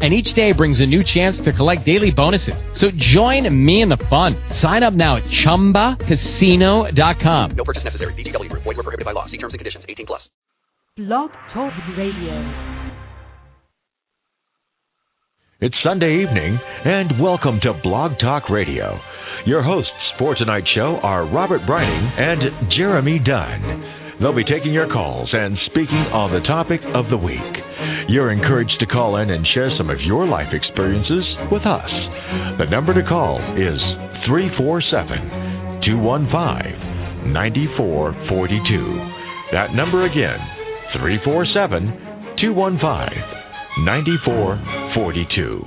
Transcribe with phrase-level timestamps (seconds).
[0.00, 2.54] and each day brings a new chance to collect daily bonuses.
[2.74, 4.36] So join me in the fun.
[4.50, 7.50] Sign up now at ChumbaCasino.com.
[7.56, 8.14] No purchase necessary.
[8.14, 8.62] VGW Group.
[8.62, 9.26] Void were prohibited by law.
[9.26, 9.84] See terms and conditions.
[9.88, 10.30] 18 plus.
[10.96, 12.92] Blog Talk Radio.
[15.60, 19.00] It's Sunday evening, and welcome to Blog Talk Radio.
[19.44, 23.82] Your hosts for tonight's show are Robert Breining and Jeromy Dunn.
[24.20, 27.38] They'll be taking your calls and speaking on the topic of the week.
[28.08, 31.88] You're encouraged to call in and share some of your life experiences with us.
[32.58, 33.78] The number to call is
[34.26, 39.52] 347 215 9442.
[39.52, 40.40] That number again,
[40.98, 45.62] 347 215 9442.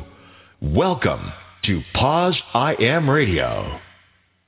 [0.76, 1.32] Welcome
[1.66, 3.80] to Poz I Am Radio.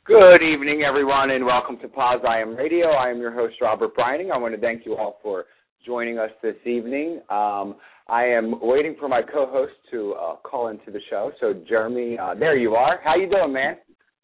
[0.06, 2.90] Good evening, everyone, and welcome to Poz I Am Radio.
[2.90, 4.34] I am your host, Robert Breining.
[4.34, 5.46] I want to thank you all for
[5.86, 7.22] joining us this evening.
[7.30, 7.76] Um,
[8.10, 11.32] I am waiting for my co-host to uh, call into the show.
[11.40, 13.00] So, Jeromy, uh, there you are.
[13.02, 13.78] How you doing, man?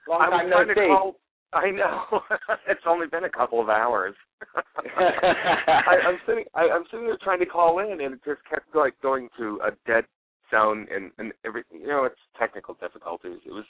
[0.10, 0.74] Long I time no see.
[0.74, 1.16] call.
[1.54, 2.24] I know.
[2.68, 4.16] it's only been a couple of hours.
[4.98, 6.44] I, I'm sitting.
[6.56, 9.62] I, I'm sitting there trying to call in, and it just kept like going to
[9.66, 10.04] a dead
[10.52, 11.80] zone, and and everything.
[11.80, 13.40] You know, it's technical difficulties.
[13.46, 13.64] It was.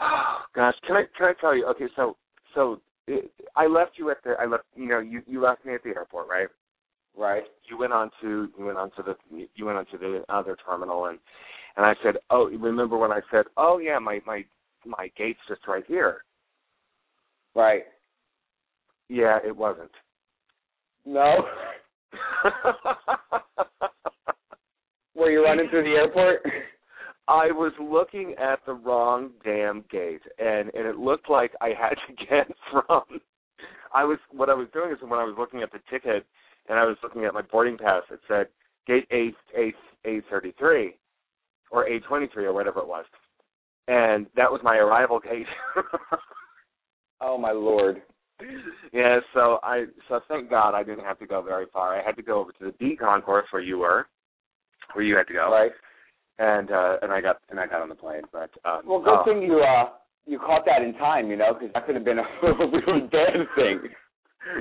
[0.00, 1.66] Oh, gosh, can I can I tell you?
[1.66, 2.16] Okay, so
[2.54, 4.34] so it, I left you at the.
[4.40, 4.64] I left.
[4.74, 6.48] You know, you you left me at the airport, right?
[7.16, 7.42] right.
[7.68, 9.16] you went on to you went on to the
[9.54, 11.18] you went on to the other terminal and
[11.76, 14.44] and I said, "Oh, you remember when I said, "Oh yeah, my my
[14.84, 16.22] my gate's just right here."
[17.54, 17.84] Right.
[19.08, 19.90] Yeah, it wasn't.
[21.04, 21.46] No.
[25.14, 26.40] Were you running through the airport?
[27.28, 31.94] I was looking at the wrong damn gate and and it looked like I had
[32.08, 33.20] to get from
[33.94, 36.26] I was what I was doing is when I was looking at the ticket
[36.68, 38.46] and I was looking at my boarding pass it said
[38.86, 39.72] gate A A
[40.06, 40.96] A thirty three
[41.70, 43.04] or A twenty three or whatever it was.
[43.88, 45.46] And that was my arrival gate.
[47.20, 48.02] oh my lord.
[48.92, 51.98] yeah, so I so thank God I didn't have to go very far.
[51.98, 54.06] I had to go over to the B concourse where you were,
[54.92, 55.72] where you had to go, Right.
[56.42, 58.22] And uh and I got and I got on the plane.
[58.32, 59.90] But um, Well, good oh, thing you uh
[60.26, 63.46] you caught that in time, you know, because that could have been a really bad
[63.54, 63.80] thing.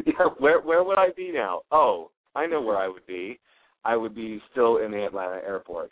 [0.05, 1.61] yeah, where where would I be now?
[1.71, 3.39] Oh, I know where I would be.
[3.83, 5.91] I would be still in the Atlanta airport.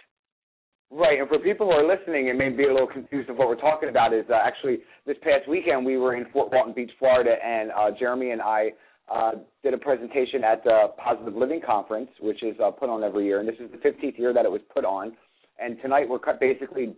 [0.92, 3.48] Right, and for people who are listening and may be a little confused of what
[3.48, 6.90] we're talking about is uh, actually this past weekend we were in Fort Walton Beach,
[6.98, 8.70] Florida, and uh, Jeromy and I
[9.12, 9.32] uh,
[9.64, 13.40] did a presentation at the Positive Living Conference, which is uh, put on every year,
[13.40, 15.14] and this is the 15th year that it was put on.
[15.62, 16.96] And tonight we're basically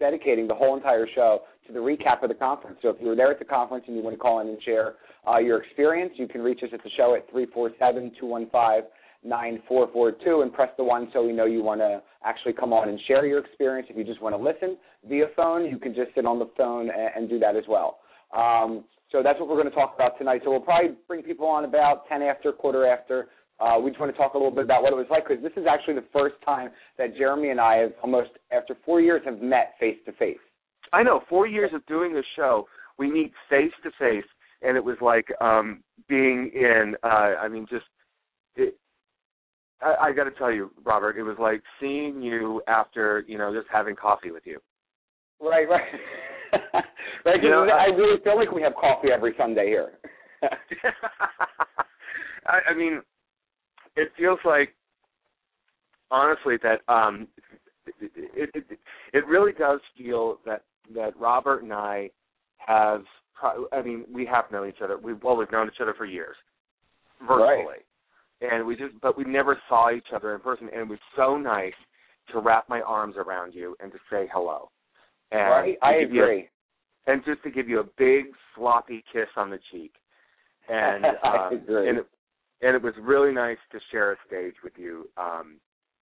[0.00, 2.78] dedicating the whole entire show to the recap of the conference.
[2.82, 4.60] So if you were there at the conference and you want to call in and
[4.62, 4.94] share
[5.28, 8.90] uh, your experience, you can reach us at the show at 347 215
[9.24, 12.98] 9442 and press the one so we know you want to actually come on and
[13.06, 13.86] share your experience.
[13.88, 14.76] If you just want to listen
[15.08, 18.00] via phone, you can just sit on the phone and, and do that as well.
[18.36, 20.40] Um, so that's what we're going to talk about tonight.
[20.42, 23.28] So we'll probably bring people on about 10 after, quarter after.
[23.62, 25.40] Uh, we just want to talk a little bit about what it was like because
[25.42, 29.22] this is actually the first time that Jeromy and I have almost, after four years,
[29.24, 30.38] have met face to face.
[30.92, 31.20] I know.
[31.28, 32.66] Four years of doing this show,
[32.98, 34.28] we meet face to face,
[34.62, 36.96] and it was like um being in.
[37.04, 37.84] uh I mean, just.
[38.56, 38.76] It,
[39.80, 43.54] I, I got to tell you, Robert, it was like seeing you after you know
[43.54, 44.58] just having coffee with you.
[45.40, 45.82] Right, right.
[47.24, 49.92] right, You know, I really feel like we have coffee every Sunday here.
[52.46, 53.00] I, I mean,
[53.96, 54.74] it feels like
[56.10, 57.28] honestly that um
[57.98, 58.78] it, it
[59.12, 60.64] it really does feel that
[60.94, 62.10] that Robert and I
[62.58, 63.02] have
[63.34, 64.98] pro- I mean we have known each other.
[64.98, 66.36] We well we've known each other for years
[67.26, 67.82] virtually.
[68.40, 70.68] And we just but we never saw each other in person.
[70.72, 71.74] And it was so nice
[72.32, 74.70] to wrap my arms around you and to say hello.
[75.30, 76.48] And right, I you a- agree.
[77.06, 79.92] and just to give you a big sloppy kiss on the cheek.
[80.68, 81.88] And I um, agree.
[81.88, 82.06] and it,
[82.62, 85.58] and it was really nice to share a stage with you um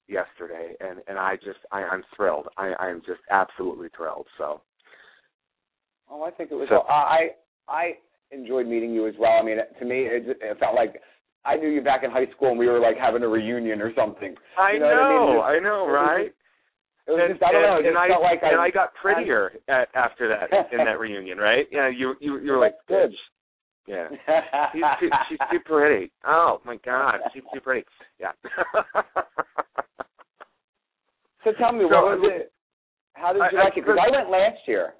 [0.08, 2.48] yesterday and and I just I, I'm thrilled.
[2.56, 4.26] I I am just absolutely thrilled.
[4.38, 4.60] So
[6.10, 6.68] Oh, I think it was.
[6.68, 7.30] So- I
[7.68, 7.96] I
[8.32, 9.38] enjoyed meeting you as well.
[9.38, 11.00] I mean, to me, it, it felt like
[11.44, 13.94] I knew you back in high school, and we were like having a reunion or
[13.94, 14.34] something.
[14.58, 15.36] I You know what I mean?
[15.36, 16.34] know, I know, right?
[17.06, 17.78] It was and, just I don't know.
[17.78, 21.38] It and, I like and I, I got prettier at, after that in that reunion,
[21.38, 21.66] right?
[21.70, 23.12] Yeah, you you you were like good.
[23.90, 24.08] Yeah.
[24.72, 26.12] She's too, she's too pretty.
[26.24, 27.84] Oh my God, she's too pretty.
[28.20, 28.30] Yeah.
[31.44, 32.52] so tell me, So, what was it?
[33.14, 33.84] How did you I- I- like it?
[33.84, 34.94] Because I went last year.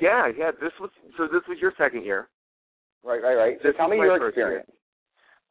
[0.00, 0.50] yeah, yeah.
[0.52, 1.24] This was so.
[1.24, 2.28] This was your second year.
[3.02, 3.58] Right, right, right.
[3.62, 4.70] So This tell me my your experience.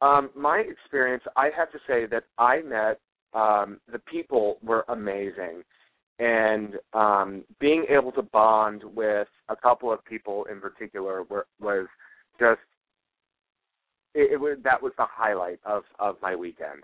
[0.02, 3.00] Um, my experience, I have to say that I met
[3.34, 5.64] um, the people were amazing,
[6.20, 11.88] and um, being able to bond with a couple of people in particular were, was
[12.40, 12.62] just
[14.14, 16.84] it, it was that was the highlight of of my weekend,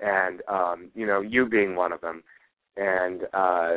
[0.00, 2.22] and um, you know you being one of them,
[2.76, 3.76] and uh,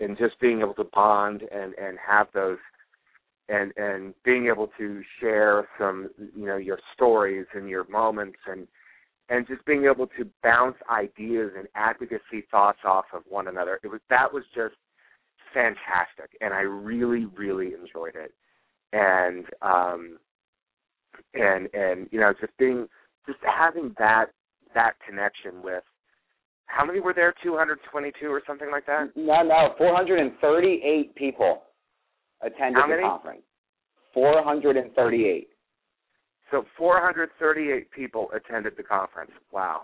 [0.00, 2.58] and just being able to bond and and have those
[3.48, 8.66] and and being able to share some you know your stories and your moments and
[9.30, 13.78] and just being able to bounce ideas and advocacy thoughts off of one another.
[13.82, 14.74] It was that was just
[15.54, 16.36] fantastic.
[16.40, 18.32] And i really really enjoyed it.
[18.92, 20.18] And um
[21.34, 22.86] and and you know just being
[23.26, 24.26] just having that
[24.74, 25.82] that connection with
[26.66, 31.62] how many were there 222 or something like that No, no, 438 people
[32.42, 33.42] attended the conference.
[34.14, 35.48] 438.
[36.50, 39.82] so 438 people attended the conference wow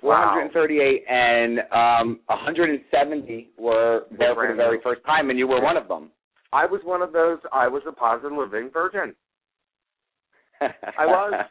[0.00, 0.30] Wow.
[0.52, 5.76] 438 and um 170 were there for the very first time and you were one
[5.76, 6.10] of them.
[6.52, 7.38] I was one of those.
[7.52, 9.14] I was a positive living virgin.
[10.60, 11.46] I was.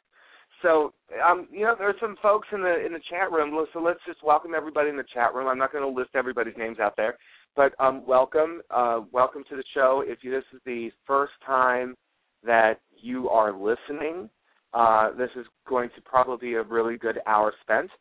[0.64, 0.94] So,
[1.24, 3.66] um, you know, there's some folks in the in the chat room.
[3.74, 5.48] So let's just welcome everybody in the chat room.
[5.48, 7.18] I'm not going to list everybody's names out there,
[7.56, 10.04] but um, welcome, uh, welcome to the show.
[10.06, 11.96] If you, this is the first time
[12.44, 14.30] that you are listening,
[14.74, 17.92] uh, this is going to probably be a really good hour spent.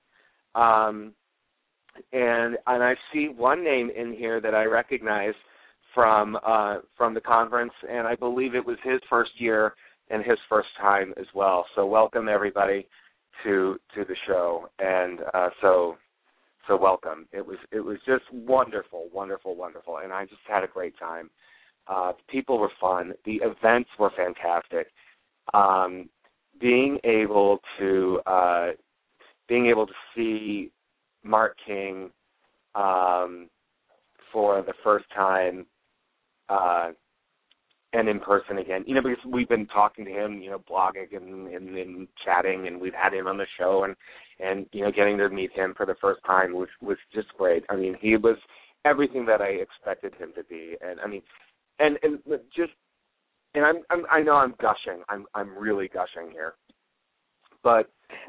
[0.55, 1.13] Um,
[2.13, 5.35] and and I see one name in here that I recognize
[5.95, 9.75] from uh, from the conference, and I believe it was his first year
[10.11, 11.67] and his first time as well.
[11.75, 12.87] So welcome everybody
[13.45, 15.97] to to the show, and uh, so
[16.67, 17.27] so welcome.
[17.33, 21.31] It was it was just wonderful, wonderful, wonderful, and I just had a great time.
[21.89, 23.13] Uh, the people were fun.
[23.25, 24.89] The events were fantastic.
[25.55, 26.09] Um,
[26.61, 28.69] being able to uh,
[29.49, 30.71] being able to see
[31.23, 32.11] Mark King
[32.75, 33.49] um,
[34.33, 35.67] for the first time
[36.49, 36.91] uh,
[37.93, 38.85] and in person again.
[38.87, 42.67] You know, because we've been talking to him, you know, blogging and, and, and chatting,
[42.67, 43.95] and we've had him on the show, and
[44.41, 47.65] and you know, getting to meet him for the first time was was just great.
[47.71, 48.37] I mean, he was
[48.85, 51.23] everything that I expected him to be, and I mean,
[51.79, 52.19] and and
[52.55, 52.73] just.
[53.55, 55.03] And I'm, I'm I know I'm gushing.
[55.09, 56.57] I'm I'm really gushing here.
[57.63, 57.91] But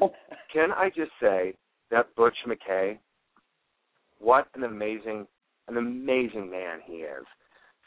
[0.52, 1.52] can I just say
[1.90, 2.98] that Butch McKay,
[4.18, 5.26] what an amazing,
[5.68, 7.26] an amazing man he is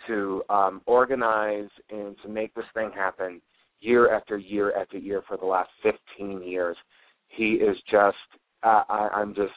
[0.08, 3.42] to um, organize and to make this thing happen
[3.80, 6.78] year after year after year for the last 15 years.
[7.28, 8.18] He is just,
[8.64, 9.54] uh, I, I'm just,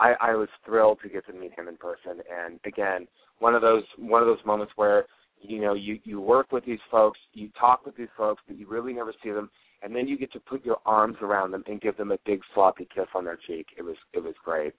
[0.00, 2.22] I, I was thrilled to get to meet him in person.
[2.30, 3.06] And again,
[3.38, 5.06] one of those, one of those moments where
[5.40, 8.68] you know you you work with these folks, you talk with these folks, but you
[8.68, 9.50] really never see them,
[9.82, 12.40] and then you get to put your arms around them and give them a big
[12.54, 13.66] sloppy kiss on their cheek.
[13.76, 14.74] It was it was great.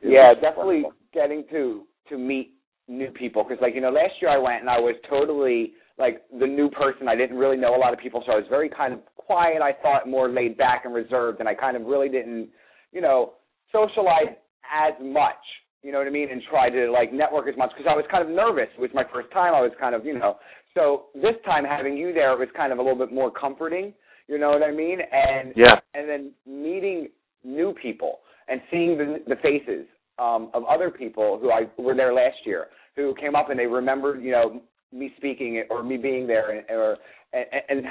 [0.00, 1.06] It yeah, was definitely wonderful.
[1.12, 2.52] getting to to meet
[2.88, 6.22] new people because like you know last year I went and I was totally like
[6.38, 7.08] the new person.
[7.08, 9.60] I didn't really know a lot of people, so I was very kind of quiet.
[9.62, 12.48] I thought more laid back and reserved, and I kind of really didn't
[12.92, 13.34] you know
[13.72, 14.34] socialize
[14.72, 15.34] as much.
[15.82, 16.28] You know what I mean?
[16.30, 18.68] And try to like network as much because I was kind of nervous.
[18.76, 19.54] It was my first time.
[19.54, 20.36] I was kind of you know.
[20.74, 23.92] So this time having you there it was kind of a little bit more comforting.
[24.28, 24.98] You know what I mean?
[25.00, 25.80] And Yeah.
[25.94, 27.08] and then meeting
[27.44, 29.86] new people and seeing the, the faces
[30.18, 32.66] um, of other people who I were there last year,
[33.04, 34.62] who came up and they remembered, you know,
[34.92, 36.96] me speaking or me being there, and, or
[37.32, 37.86] and, and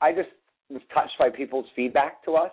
[0.00, 0.28] I just
[0.68, 2.50] was touched by people's feedback to us.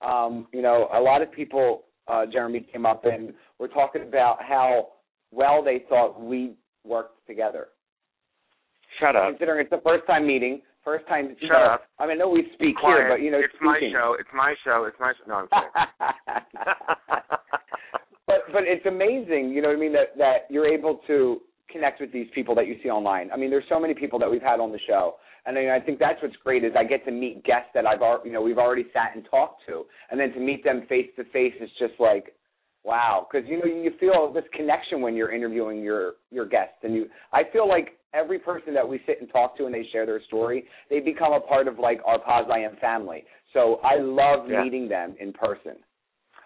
[0.00, 4.38] Um, you know, a lot of people, uh, Jeromy came up and were talking about
[4.42, 4.88] how
[5.30, 7.68] well they thought we worked together.
[9.00, 9.30] Shut up.
[9.30, 11.34] Considering it's the first time meeting, first time.
[11.40, 11.82] Shut know, up.
[11.98, 14.16] I mean, I know we speak here, but you know, it's my show.
[14.18, 14.84] It's my show.
[14.86, 15.28] It's my show.
[15.28, 15.62] No, I'm kidding.
[18.46, 22.00] but but it's amazing, you know what I mean, that that you're able to connect
[22.00, 23.30] with these people that you see online.
[23.32, 25.80] I mean, there's so many people that we've had on the show, and I, I
[25.80, 28.42] think that's what's great is I get to meet guests that I've al- you know
[28.42, 31.70] we've already sat and talked to, and then to meet them face to face is
[31.78, 32.34] just like
[32.84, 36.94] wow, because you know you feel this connection when you're interviewing your your guests, and
[36.94, 40.06] you I feel like every person that we sit and talk to and they share
[40.06, 43.24] their story, they become a part of like our Am family.
[43.52, 44.62] So I love Yeah.
[44.62, 45.76] meeting them in person.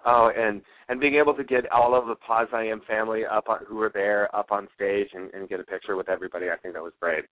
[0.08, 3.48] Oh, and and being able to get all of the Poz I Am family up
[3.48, 6.56] on, who were there up on stage and, and get a picture with everybody, I
[6.56, 7.24] think that was great.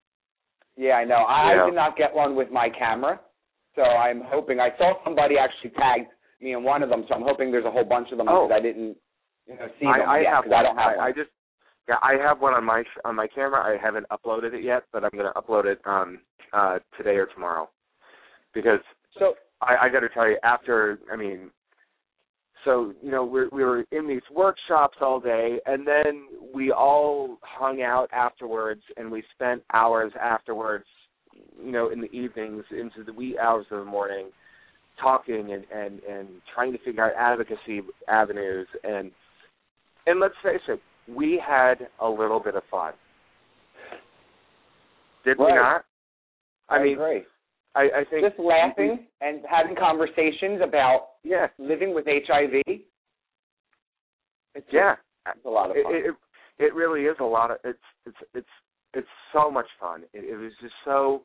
[0.76, 1.24] Yeah, I know.
[1.24, 1.64] I, Yeah.
[1.66, 3.18] Did not get one with my camera,
[3.74, 4.60] so I'm hoping.
[4.60, 6.10] I saw somebody actually tagged
[6.42, 8.50] me in one of them, so I'm hoping there's a whole bunch of them Oh.
[8.52, 8.96] I didn't,
[9.46, 10.54] you know, see I, them I yet have one.
[10.54, 11.06] I don't have I, one.
[11.06, 11.30] I just
[11.88, 13.62] yeah, I have one on my on my camera.
[13.64, 16.20] I haven't uploaded it yet, but I'm going to upload it um
[16.52, 17.70] uh today or tomorrow
[18.52, 18.80] because
[19.18, 21.50] so I, I got to tell you, after I mean,
[22.66, 27.38] so you know, we we were in these workshops all day, and then we all
[27.42, 30.84] hung out afterwards, and we spent hours afterwards,
[31.64, 34.30] you know, in the evenings into the wee hours of the morning,
[35.00, 39.12] talking and and and trying to figure out advocacy avenues, and
[40.06, 42.92] and let's face it, we had a little bit of fun,
[45.24, 45.54] did we Right.
[45.54, 45.84] not?
[46.68, 47.24] I mean, agree.
[47.76, 52.62] I, I think Just laughing and having conversations about Yeah, living with HIV.
[52.66, 52.80] It's
[54.54, 54.94] just- yeah.
[55.28, 55.94] it's a lot of It, fun.
[55.94, 56.14] it
[56.58, 58.48] it really is a lot of it's it's it's
[58.94, 60.04] it's so much fun.
[60.14, 61.24] It, it was just so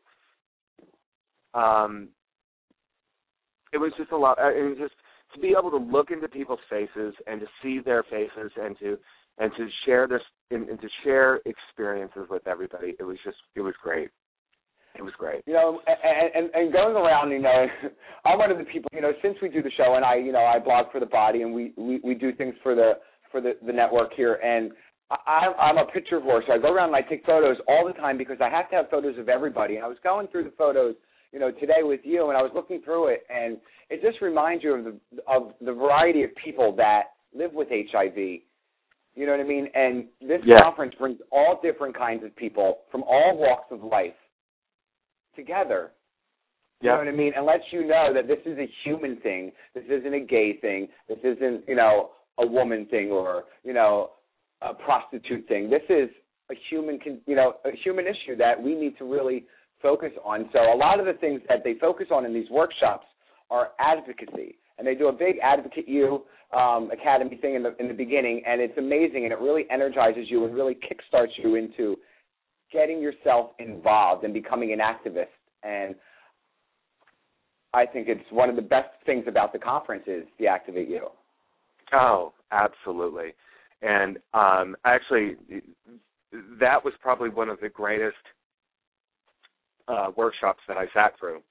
[1.53, 2.09] um
[3.73, 4.93] it was just a lot uh, it was just
[5.33, 8.97] to be able to look into people's faces and to see their faces and to
[9.37, 12.95] and to share this and, and to share experiences with everybody.
[12.99, 14.09] It was just it was great.
[14.95, 15.41] It was great.
[15.47, 17.65] you know, and, and and going around, you know,
[18.25, 20.31] I'm one of the people, you know, since we do the show, and I, you
[20.31, 22.93] know, I blog for the body, and we we, we do things for the
[23.31, 24.71] for the the network here, and
[25.11, 27.93] I, I'm a picture whore, so I go around and I take photos all the
[27.99, 29.75] time because I have to have photos of everybody.
[29.75, 30.95] And I was going through the photos,
[31.33, 33.57] you know, today with you, and I was looking through it, and
[33.89, 38.15] it just reminds you of the of the variety of people that live with HIV.
[39.15, 39.67] You know what I mean?
[39.75, 40.61] And this Yeah.
[40.61, 44.13] conference brings all different kinds of people from all walks of life
[45.35, 45.91] together.
[46.81, 47.33] You know what I mean?
[47.35, 49.51] And lets you know that this is a human thing.
[49.75, 50.87] This isn't a gay thing.
[51.07, 52.09] This isn't, you know,
[52.39, 54.11] a woman thing or, you know,
[54.61, 55.69] a prostitute thing.
[55.69, 56.09] This is
[56.49, 59.45] a human, con- you know, a human issue that we need to really
[59.81, 60.49] focus on.
[60.53, 63.05] So a lot of the things that they focus on in these workshops
[63.49, 66.23] are advocacy, and they do a big Advocate You
[66.55, 70.25] um, Academy thing in the in the beginning, and it's amazing, and it really energizes
[70.29, 71.97] you and really kickstarts you into
[72.71, 75.27] getting yourself involved and becoming an activist.
[75.63, 75.95] And
[77.73, 81.07] I think it's one of the best things about the conference is the Activate You.
[81.93, 83.33] Oh, absolutely.
[83.81, 85.35] And um actually
[86.59, 88.15] that was probably one of the greatest
[89.87, 91.41] uh workshops that I sat through.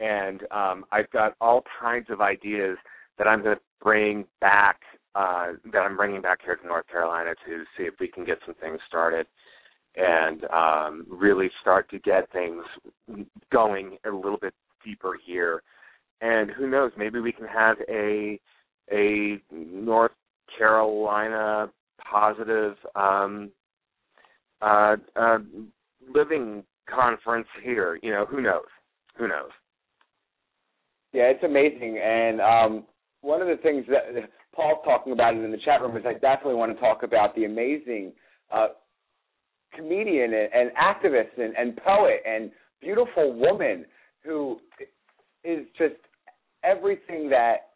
[0.00, 2.78] And um I've got all kinds of ideas
[3.18, 4.80] that I'm going to bring back
[5.14, 8.38] uh that I'm bringing back here to North Carolina to see if we can get
[8.46, 9.26] some things started
[9.96, 12.64] and um really start to get things
[13.52, 14.54] going a little bit
[14.84, 15.62] deeper here.
[16.20, 18.38] And who knows, maybe we can have a
[18.92, 20.12] a North
[20.58, 21.70] Carolina
[22.10, 23.50] positive um,
[24.60, 25.38] uh, uh,
[26.12, 27.98] living conference here.
[28.02, 28.66] You know, who knows?
[29.16, 29.50] Who knows?
[31.12, 32.00] Yeah, it's amazing.
[32.02, 32.84] And um,
[33.20, 36.14] one of the things that Paul's talking about it in the chat room is I
[36.14, 38.12] definitely want to talk about the amazing
[38.52, 38.68] uh,
[39.74, 42.50] comedian and, and activist and, and poet and
[42.80, 43.84] beautiful woman
[44.24, 44.58] who
[45.44, 45.94] is just
[46.64, 47.70] everything that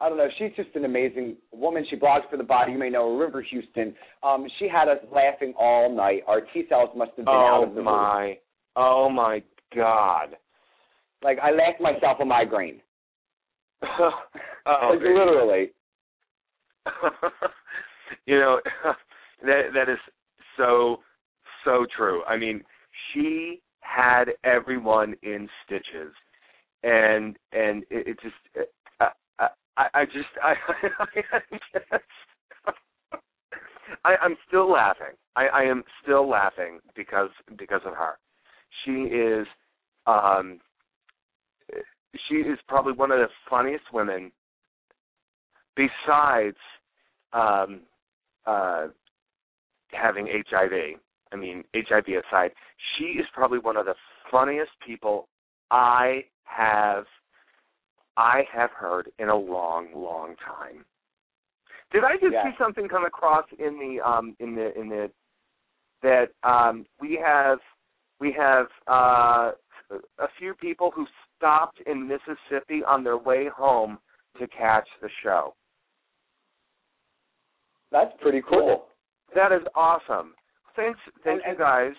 [0.00, 0.28] I don't know.
[0.38, 1.86] She's just an amazing woman.
[1.88, 2.72] She blogs for the body.
[2.72, 3.94] You may know River Houston.
[4.22, 6.22] Um, she had us laughing all night.
[6.26, 7.84] Our T cells must have been out Oh of the roof.
[7.84, 8.38] my!
[8.76, 9.42] Oh my
[9.74, 10.36] God!
[11.22, 12.80] Like I laughed myself a migraine.
[14.00, 14.10] oh,
[14.90, 15.70] like, literally.
[18.26, 18.60] you know
[19.42, 19.98] that that is
[20.56, 21.00] so
[21.64, 22.22] so true.
[22.24, 22.62] I mean,
[23.12, 26.12] she had everyone in stitches,
[26.82, 28.68] and and it, it just
[29.00, 30.54] I, I I just I
[34.04, 35.16] I I'm still laughing.
[35.36, 38.18] I I am still laughing because because of her.
[38.84, 39.46] She is
[40.06, 40.60] um
[42.28, 44.30] she is probably one of the funniest women
[45.76, 46.56] besides
[47.32, 47.80] um
[48.46, 48.88] uh
[50.00, 50.98] having HIV.
[51.32, 52.52] I mean, HIV aside,
[52.96, 53.94] she is probably one of the
[54.30, 55.28] funniest people
[55.70, 57.04] I have
[58.16, 60.84] I have heard in a long, long time.
[61.90, 62.44] Did I just Yeah.
[62.44, 65.10] see something come across in the um in the in the
[66.02, 67.60] that um we have
[68.20, 69.52] we have uh
[70.18, 73.98] a few people who stopped in Mississippi on their way home
[74.38, 75.54] to catch the show.
[77.90, 78.86] That's pretty cool.
[79.34, 80.34] That is awesome.
[80.76, 81.92] Thanks, thank And- you guys.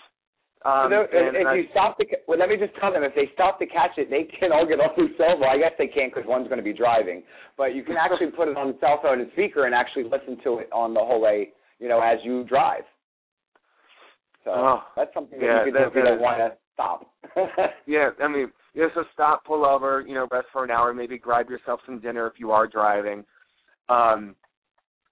[0.64, 2.74] Um, you know, if, and if I- you stop to, ca- well, let me just
[2.80, 5.38] tell them if they stop to catch it, they can all get off the cell
[5.38, 5.44] phone.
[5.48, 7.22] I guess they can't because one's going to be driving,
[7.56, 10.38] but you can actually put it on the cell phone and speaker and actually listen
[10.44, 11.50] to it on the whole way,
[11.80, 12.82] you know, as you drive.
[14.44, 16.58] So Oh, that's something that yeah, you could do that- if you don't want to
[16.74, 17.06] stop.
[17.86, 21.18] Yeah, I mean, yeah, so stop, pull over, you know, rest for an hour, maybe
[21.20, 23.24] grab yourself some dinner if you are driving.
[23.90, 24.36] Um,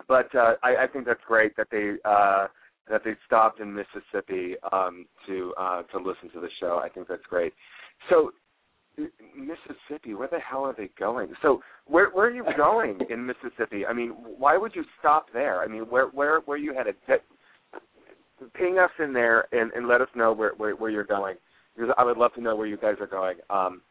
[0.07, 2.47] but uh, I, I think that's great that they uh,
[2.89, 6.79] that they stopped in Mississippi um, to uh, to listen to the show.
[6.83, 7.53] I think that's great.
[8.09, 8.31] So
[8.97, 11.33] Mississippi, where the hell are they going?
[11.41, 13.85] So where where are you going in Mississippi?
[13.85, 15.61] I mean, why would you stop there?
[15.61, 16.95] I mean, where where where you headed?
[18.55, 21.35] Ping us in there and, and let us know where, where where you're going
[21.75, 23.37] because I would love to know where you guys are going.
[23.49, 23.81] Um,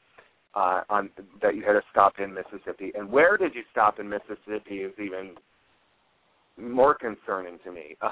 [0.55, 1.09] uh, on
[1.41, 4.93] that you had a stop in Mississippi, and where did you stop in Mississippi is
[4.99, 5.35] even
[6.59, 7.97] more concerning to me.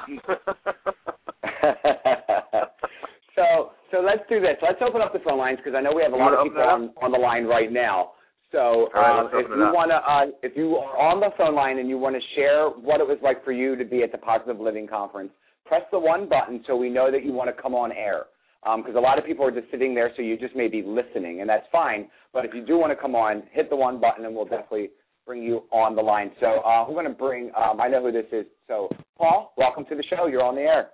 [3.37, 4.57] so so let's do this.
[4.63, 6.63] Let's open up the phone lines because I know we have a lot of people
[6.63, 8.13] on, on the line right now.
[8.53, 11.79] So right, um, if you want to, uh, if you are on the phone line
[11.79, 14.19] and you want to share what it was like for you to be at the
[14.19, 15.31] Positive Living Conference,
[15.67, 18.25] press the one button so we know that you want to come on air.
[18.63, 21.41] Because a lot of people are just sitting there, so you just may be listening,
[21.41, 22.11] and that's fine.
[22.33, 24.91] But if you do want to come on, hit the one button, and we'll definitely
[25.31, 26.33] bring you on the line.
[26.41, 27.53] So uh, we're going to bring.
[27.57, 28.47] Um, I know who this is.
[28.67, 30.27] So Paul, welcome to the show.
[30.27, 30.89] You're on the air.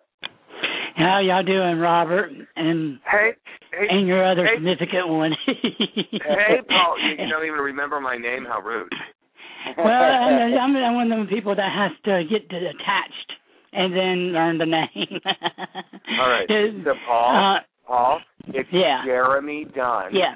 [0.94, 3.30] How y'all doing, Robert, and hey,
[3.72, 4.56] hey, and your other hey.
[4.56, 5.32] significant one?
[5.46, 8.44] hey, Paul, you, you don't even remember my name?
[8.44, 8.92] How rude.
[9.78, 13.32] well, I'm, I'm I'm one of them people that has to get to attached
[13.72, 15.20] and then learn the name.
[16.20, 16.46] All right.
[16.84, 19.00] So Paul, uh, Paul, it's yeah.
[19.06, 20.12] Jeromy Dunn.
[20.12, 20.34] yeah,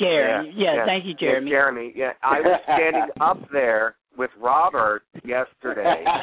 [0.00, 0.52] Jeromy.
[0.56, 1.50] Yeah, thank you, Yeah, Jeromy.
[1.50, 1.92] Jeromy.
[1.94, 6.04] Yeah, I was standing up there with Robert yesterday.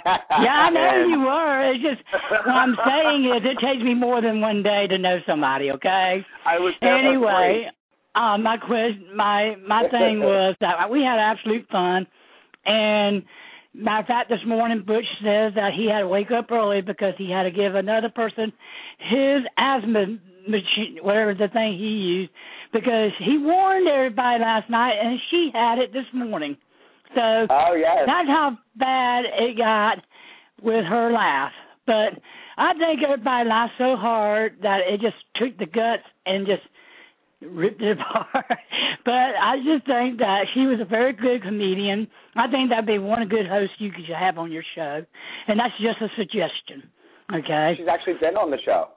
[0.41, 1.71] Yeah, I know you were.
[1.71, 2.01] It's just
[2.31, 5.69] what I'm saying is it takes me more than one day to know somebody.
[5.71, 6.25] Okay.
[6.45, 7.69] I was anyway,
[8.15, 12.07] uh, my question, my my thing was that we had absolute fun,
[12.65, 13.23] and
[13.75, 17.13] matter of fact, this morning Butch says that he had to wake up early because
[17.17, 18.51] he had to give another person
[18.97, 22.31] his asthma machine, whatever the thing he used,
[22.73, 26.57] because he warned everybody last night, and she had it this morning.
[27.15, 28.03] So Oh yes.
[28.05, 29.98] that's how bad it got
[30.61, 31.51] with her laugh.
[31.85, 32.22] But
[32.57, 36.61] I think everybody laughed so hard that it just took the guts and just
[37.41, 38.46] ripped it apart.
[39.03, 42.07] but I just think that she was a very good comedian.
[42.35, 45.03] I think that'd be one good host you could have on your show.
[45.48, 46.89] And that's just a suggestion.
[47.33, 47.74] Okay.
[47.77, 48.87] She's actually been on the show.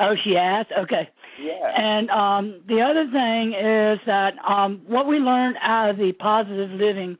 [0.00, 0.66] Oh, she has?
[0.84, 1.08] Okay.
[1.40, 1.72] Yeah.
[1.76, 6.70] And um, the other thing is that um, what we learned out of the positive
[6.70, 7.16] living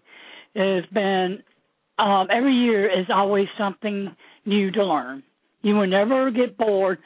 [0.55, 1.43] has been
[1.99, 5.23] um, every year is always something new to learn.
[5.63, 6.99] You will never get bored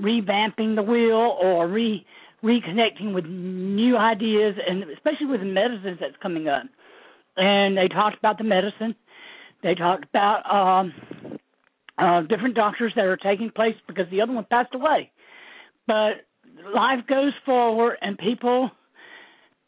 [0.00, 2.04] revamping the wheel or re
[2.42, 6.64] reconnecting with new ideas, and especially with the medicines that's coming up.
[7.36, 8.96] And they talked about the medicine.
[9.62, 10.92] They talked about um,
[11.98, 15.10] uh, different doctors that are taking place because the other one passed away.
[15.86, 16.24] But
[16.74, 18.70] life goes forward, and people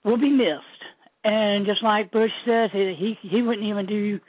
[0.04, 0.60] will be missed.
[1.24, 4.20] And just like Butch says, he he wouldn't even do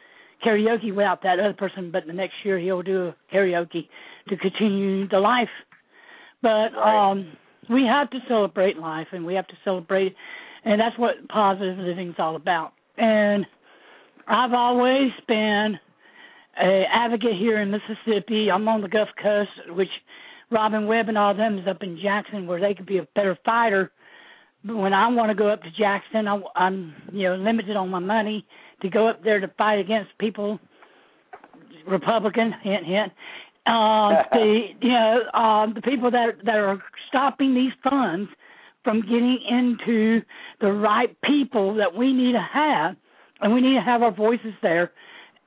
[0.45, 1.91] karaoke without that other person.
[1.91, 3.88] But the next year he'll do karaoke
[4.29, 5.49] to continue the life.
[6.41, 7.12] But Right.
[7.12, 7.38] um,
[7.69, 10.15] we have to celebrate life, and we have to celebrate,
[10.63, 12.73] and that's what positive living is all about.
[12.97, 13.45] And
[14.27, 15.79] I've always been
[16.61, 18.49] a advocate here in Mississippi.
[18.51, 19.89] I'm on the Gulf Coast, which
[20.51, 23.37] Robin Webb and all them is up in Jackson, where they could be a better
[23.45, 23.91] fighter.
[24.63, 27.89] But when I want to go up to Jackson, I, I'm you know limited on
[27.89, 28.45] my money
[28.81, 30.59] to go up there to fight against people,
[31.87, 33.11] Republican, hint hint.
[33.67, 38.29] Um, the you know um, the people that that are stopping these funds
[38.83, 40.21] from getting into
[40.61, 42.95] the right people that we need to have,
[43.41, 44.91] and we need to have our voices there,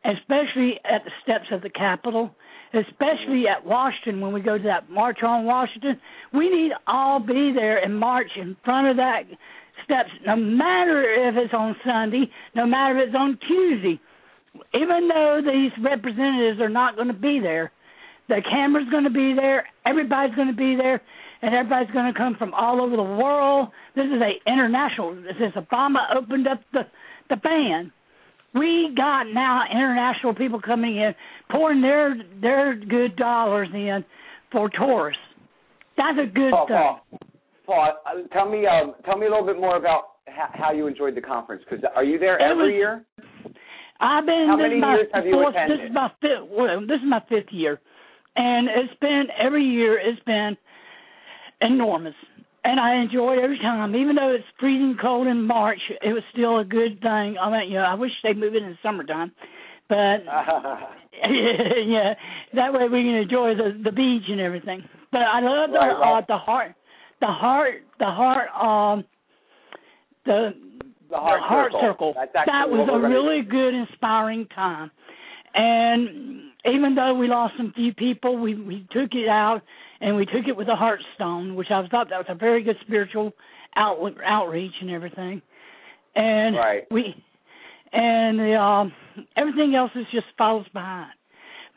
[0.04, 2.30] especially at the steps of the Capitol,
[2.72, 6.00] especially at Washington when we go to that march on Washington.
[6.32, 9.22] We need all be there and march in front of that
[9.84, 14.00] steps, no matter if it's on Sunday, no matter if it's on Tuesday.
[14.74, 17.70] Even though these representatives are not going to be there,
[18.28, 21.00] the camera's going to be there, everybody's going to be there,
[21.40, 23.68] and everybody's going to come from all over the world.
[23.94, 25.16] This is a international.
[25.38, 26.82] Since Obama opened up the
[27.30, 27.92] the ban,
[28.54, 31.14] we got now international people coming in,
[31.50, 34.04] pouring their their good dollars in
[34.52, 35.22] for tourists.
[35.96, 36.76] That's a good Paul, thing.
[36.76, 37.00] Paul,
[37.66, 40.86] Paul, uh, tell me, um, tell me a little bit more about how, how you
[40.86, 41.62] enjoyed the conference.
[41.68, 43.04] Because are you there It every was- year?
[44.00, 44.46] I've been.
[44.48, 45.80] How this many is my years have you fourth, attended?
[45.80, 46.48] This is my fifth.
[46.50, 47.80] Well, this is my fifth year,
[48.36, 49.98] and it's been every year.
[49.98, 50.56] It's been
[51.60, 52.14] enormous,
[52.68, 53.96] and I enjoy every time.
[53.96, 57.36] Even though it's freezing cold in March, it was still a good thing.
[57.40, 59.32] I mean, you know, I wish they'd move it in the summertime,
[59.88, 59.96] but
[61.14, 62.12] yeah,
[62.54, 64.82] that way we can enjoy the the beach and everything.
[65.10, 66.18] But I love the Right, right.
[66.18, 66.74] uh, the heart,
[67.22, 69.04] the heart, the heart, um,
[70.26, 70.50] the
[71.08, 72.12] The heart circle.
[72.14, 74.90] That's actually that was a really good, inspiring time.
[75.54, 79.62] And even though we lost some few people, we we took it out
[80.00, 82.76] and we took it with a heartstone, which I thought that was a very good
[82.82, 83.32] spiritual
[83.76, 85.42] outlook, outreach and everything.
[86.14, 86.82] And Right.
[86.90, 87.14] we
[87.92, 88.92] and the, um,
[89.36, 91.10] everything else is just follows behind.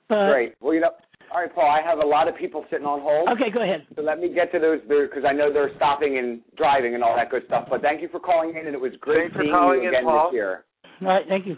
[0.09, 0.53] But Great.
[0.59, 0.91] Well, you know,
[1.33, 1.69] all right, Paul.
[1.71, 3.29] I have a lot of people sitting on hold.
[3.29, 3.87] okay, go ahead.
[3.95, 7.15] So let me get to those because I know they're stopping and driving and all
[7.15, 7.67] that good stuff.
[7.69, 9.87] But thank you for calling in, and it was great Thanks for seeing calling you
[9.87, 10.29] in, again Paul.
[10.31, 10.65] this year.
[11.01, 11.55] All right, thank you.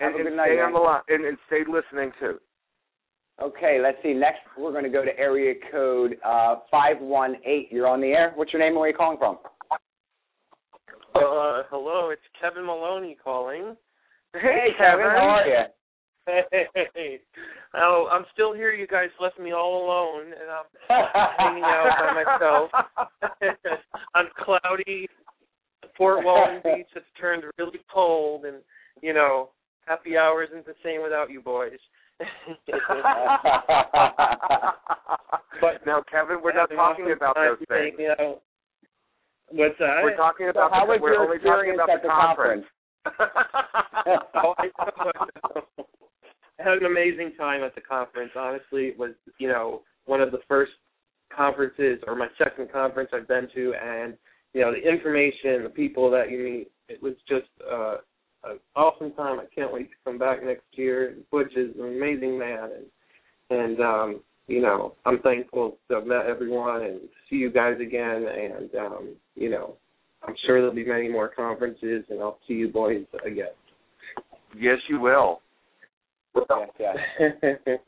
[0.00, 0.64] Have and, a good and night, stay man.
[0.64, 2.38] on the line and, and stay listening too.
[3.42, 4.14] Okay, let's see.
[4.14, 7.68] Next, we're going to go to area code uh, five one eight.
[7.70, 8.32] You're on the air.
[8.34, 9.38] What's your name and where are you calling from?
[11.14, 13.76] Uh, hello, it's Kevin Maloney calling.
[14.32, 15.06] Hey, Kevin.
[15.06, 15.64] How are you?
[16.26, 17.20] Hey,
[17.74, 18.72] oh, I'm still here.
[18.72, 22.70] You guys left me all alone, and I'm hanging out by myself
[24.14, 25.06] on cloudy
[25.96, 26.88] Fort Walton Beach.
[26.96, 28.56] It's turned really cold, and
[29.02, 29.50] you know,
[29.86, 31.78] happy hour isn't the same without you boys.
[35.60, 38.00] But now, Kevin, we're not talking about time those today, things.
[38.00, 38.40] You know,
[39.50, 40.00] what's that?
[40.02, 40.72] We're talking So about.
[40.72, 42.64] how the, was we're your only talking about at the conference?
[44.42, 44.70] oh, I.
[46.58, 48.32] I had an amazing time at the conference.
[48.34, 50.72] Honestly, it was you know one of the first
[51.34, 54.14] conferences or my second conference I've been to, and
[54.54, 56.70] you know the information, the people that you meet.
[56.88, 57.96] It was just uh,
[58.44, 59.40] an awesome time.
[59.40, 61.16] I can't wait to come back next year.
[61.30, 62.86] Butch is an amazing man, and
[63.60, 68.26] and um, you know I'm thankful to have met everyone and see you guys again.
[68.28, 69.74] And um, you know
[70.26, 73.48] I'm sure there'll be many more conferences, and I'll see you boys again.
[74.58, 75.40] yes, you will.
[76.78, 76.96] yes,
[77.42, 77.78] yes.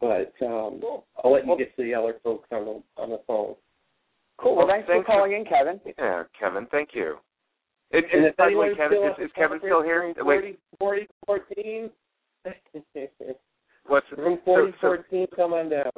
[0.00, 0.80] but um,
[1.24, 3.54] I'll let you Well- get to the other folks on the on the phone.
[4.38, 4.56] Cool.
[4.56, 5.80] Well, Well, thanks for thanks for- calling in, Kevin.
[5.98, 6.66] Yeah, Kevin.
[6.70, 7.16] Thank you.
[7.92, 10.12] And, And and if by the way, Kevin, is, is Kevin still here?
[10.18, 11.90] Wait, 40, 40 14.
[13.86, 15.90] what's Room so- 40, so- 14, come on down.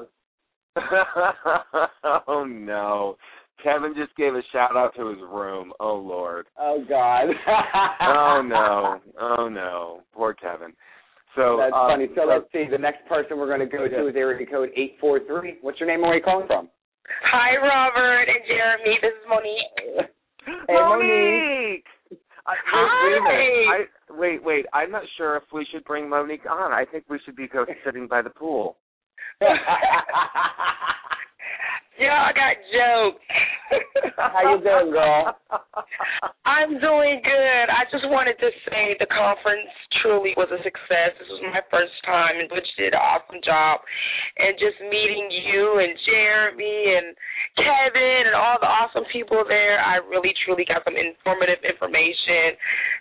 [2.29, 3.17] oh no.
[3.63, 5.73] Kevin just gave a shout out to his room.
[5.81, 6.47] Oh Lord.
[6.59, 7.27] Oh God.
[8.01, 9.01] Oh no.
[9.21, 10.03] Oh no.
[10.13, 10.73] Poor Kevin.
[11.35, 12.09] So That's um, funny.
[12.15, 12.71] So let's see.
[12.71, 15.57] The next person we're going to go to is area code eight four three.
[15.63, 16.69] What's your name and where are you calling from?
[17.33, 19.01] Hi, Robert and Jeromy.
[19.01, 20.11] This is Monique.
[20.49, 21.85] Hey, Monique.
[22.47, 22.55] I,
[23.05, 23.67] wait, wait.
[23.69, 23.77] Hi.
[23.77, 24.67] I, wait, wait.
[24.73, 26.73] I'm not sure if we should bring Monique on.
[26.73, 28.77] I think we should be go sitting by the pool.
[31.99, 33.27] Y'all got jokes.
[34.17, 35.35] How you doing, girl?
[36.47, 37.67] I'm doing good.
[37.69, 39.69] I just wanted to say the conference
[40.01, 41.19] truly was a success.
[41.19, 43.83] This was my first time, and Butch did an awesome job.
[44.39, 47.09] And just meeting you and Jeromy and
[47.99, 52.55] And all the awesome people there, I really truly got some informative information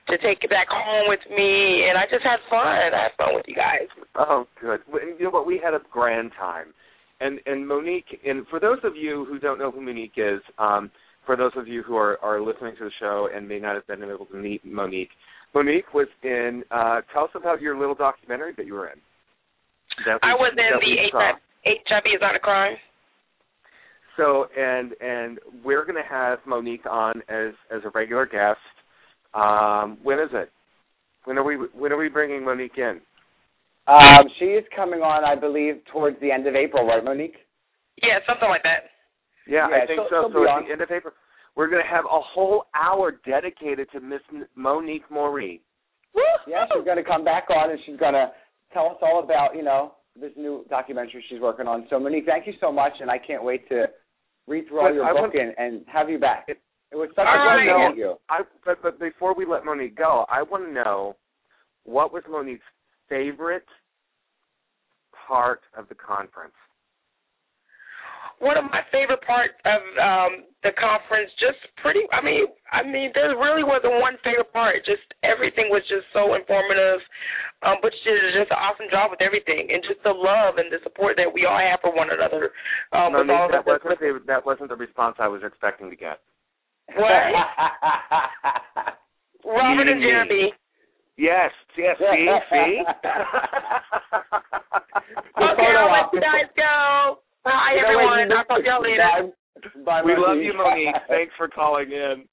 [0.10, 2.66] to take it back home with me, and I just had fun.
[2.66, 3.86] I had fun with you guys.
[4.18, 4.82] Oh, good.
[4.90, 5.46] You know what?
[5.46, 6.74] We had a grand time,
[7.22, 8.10] and and Monique.
[8.26, 10.90] And for those of you who don't know who Monique is, um,
[11.26, 13.86] for those of you who are are listening to the show and may not have
[13.86, 15.14] been able to meet Monique,
[15.54, 16.64] Monique was in.
[16.72, 19.00] Uh, tell us about your little documentary that you were in.
[20.06, 21.12] That I was in the we.
[21.14, 21.38] HIV,
[21.86, 22.78] HIV is not a crime.
[24.18, 28.60] So and and we're going to have Monique on as as a regular guest.
[29.34, 30.52] Um, when is it?
[31.26, 33.00] When are we when are we bringing Monique in?
[33.88, 37.38] Um, she is coming on, I believe, towards the end of April, right, Monique?
[38.04, 38.92] Yeah, something like that.
[39.48, 40.28] Yeah, Yeah, I think so.
[40.28, 40.66] she'll So at on.
[40.66, 41.14] the end of April,
[41.56, 45.62] we're going to have a whole hour dedicated to Miss N- Monique Moree.
[46.48, 48.32] Yeah, she's going to come back on and she's going to
[48.74, 51.88] tell us all about, you know, this new documentary she's working on.
[51.90, 53.86] So, Monique, thank you so much, and I can't wait to
[54.48, 56.46] read through all But your I book want- and, and have you back.
[56.48, 56.60] It,
[56.94, 57.66] was such All a right.
[57.68, 58.16] pleasure to meet you.
[58.30, 61.16] I but but before we let Monique go, I want to know
[61.84, 62.64] what was Monique's
[63.10, 63.66] favorite
[65.28, 66.54] part of the conference.
[68.40, 70.32] One of my favorite parts of um
[70.66, 72.02] the conference, just pretty.
[72.12, 74.82] I mean, I mean, there really wasn't one favorite part.
[74.86, 77.00] Just everything was just so informative.
[77.66, 80.80] Um, Butch did just an awesome job with everything, and just the love and the
[80.84, 82.52] support that we all have for one another.
[82.94, 85.96] Um, with all Monique, that wasn't the, that wasn't the response I was expecting to
[85.98, 86.20] get.
[86.94, 87.06] What?
[89.46, 90.50] Robert and Jeromy.
[91.18, 92.82] Yes, yes, see, see.
[95.38, 97.20] Okay, I'll let you guys go.
[97.48, 98.30] Bye, You everyone.
[98.30, 99.32] you- I'll talk to y'all later.
[99.88, 100.96] Bye, bye, we love you, Monique.
[101.08, 102.28] Thanks for calling in.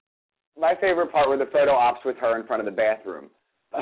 [0.59, 3.29] My favorite part were the photo ops with her in front of the bathroom.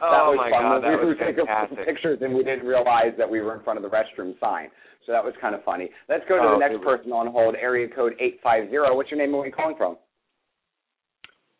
[0.00, 0.62] Oh was my fun.
[0.62, 1.84] God, that we was were taking fantastic.
[1.84, 4.68] pictures and we didn't realize that we were in front of the restroom sign.
[5.04, 5.90] So that was kind of funny.
[6.08, 8.94] Let's go to Oh, the next person on hold, area code 850.
[8.94, 9.96] What's your name and where are you calling from?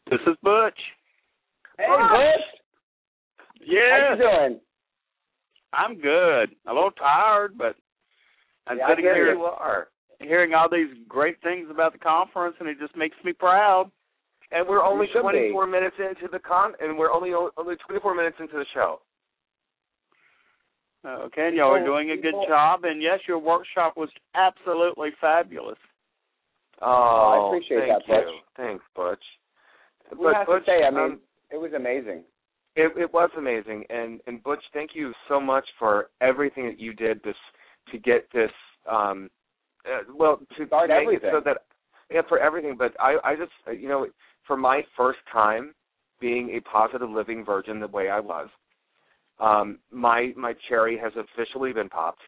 [0.08, 0.78] This is Butch.
[1.78, 2.46] Hey, Butch.
[3.42, 4.60] How Yes, you doing?
[5.72, 6.54] I'm good.
[6.68, 7.74] A little tired, but
[8.68, 9.88] I'm Yeah, sitting hear here you are.
[10.20, 13.90] hearing all these great things about the conference, and it just makes me proud.
[14.50, 15.52] And we're only You should be.
[15.52, 19.00] 24 minutes into the con, and we're only only 24 minutes into the show.
[21.06, 25.78] Okay, and y'all are doing a good job, and yes, your workshop was absolutely fabulous.
[26.80, 28.14] Oh, I appreciate thank that, you.
[28.14, 28.34] Butch.
[28.56, 29.22] Thanks, Butch.
[30.18, 32.24] We But have Butch, to say, I mean, um, it was amazing.
[32.74, 36.92] It, it was amazing, and and Butch, thank you so much for everything that you
[36.94, 37.36] did this
[37.92, 38.50] to get this.
[38.90, 39.30] um
[39.86, 41.28] uh, Well, to Start make everything.
[41.28, 41.58] it so that
[42.10, 42.76] yeah, for everything.
[42.76, 44.06] But I I just uh, you know
[44.46, 45.74] for my first time
[46.20, 48.48] being a positive living virgin the way I was,
[49.38, 52.22] um my my cherry has officially been popped,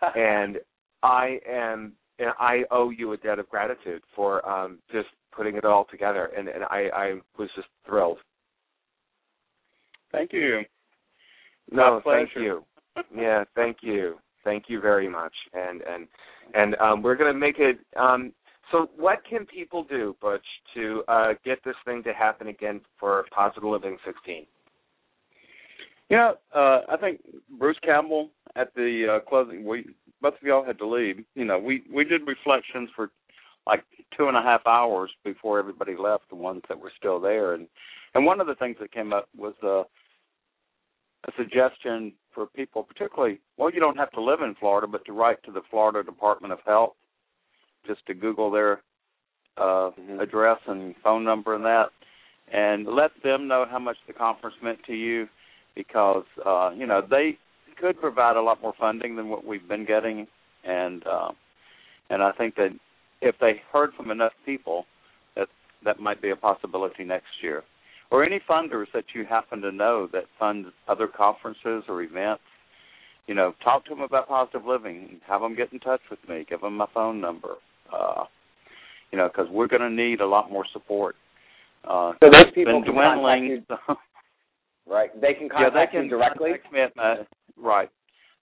[0.16, 0.58] and
[1.02, 5.64] I am and I owe you a debt of gratitude for um just putting it
[5.64, 8.18] all together, and and I I was just thrilled.
[10.10, 10.62] Thank you.
[11.70, 12.64] No, thank you.
[13.14, 14.18] Yeah, thank you.
[14.48, 15.34] Thank you very much.
[15.52, 16.08] And and
[16.54, 18.32] and um we're gonna make it um
[18.72, 23.26] so what can people do, Butch, to uh get this thing to happen again for
[23.30, 24.46] Positive Living sixteen?
[26.08, 27.20] Yeah, uh, I think
[27.58, 29.66] Bruce Campbell at the uh, closing.
[29.66, 29.90] We
[30.22, 31.22] both of y'all had to leave.
[31.34, 33.10] You know, we we did reflections for
[33.66, 33.84] like
[34.16, 36.30] two and a half hours before everybody left.
[36.30, 37.68] The ones that were still there, and
[38.14, 39.82] and one of the things that came up was uh,
[41.26, 43.40] a suggestion for people, particularly.
[43.56, 46.52] Well, you don't have to live in Florida, but to write to the Florida Department
[46.52, 46.92] of Health,
[47.84, 48.80] just to Google their
[49.56, 50.20] uh, Mhm.
[50.20, 51.90] address and phone number and that,
[52.46, 55.28] and let them know how much the conference meant to you
[55.74, 57.36] because uh, you know they
[57.74, 60.28] could provide a lot more funding than what we've been getting,
[60.62, 61.32] and uh,
[62.08, 62.72] and I think that
[63.20, 64.86] if they heard from enough people,
[65.34, 65.48] that
[65.82, 67.64] that might be a possibility next year.
[68.10, 72.42] Or any funders that you happen to know that fund other conferences or events,
[73.26, 75.20] you know, talk to them about positive living.
[75.26, 76.46] Have them get in touch with me.
[76.48, 77.56] Give them my phone number.
[77.92, 78.24] Uh,
[79.12, 81.16] you know, because we're going to need a lot more support.
[81.84, 83.44] Uh, So those people been can contact dwindling.
[83.44, 83.96] you- so-
[84.90, 85.10] Right?
[85.20, 86.50] They can contact yeah, they can you directly.
[86.52, 87.16] contact me at my
[87.62, 87.90] right.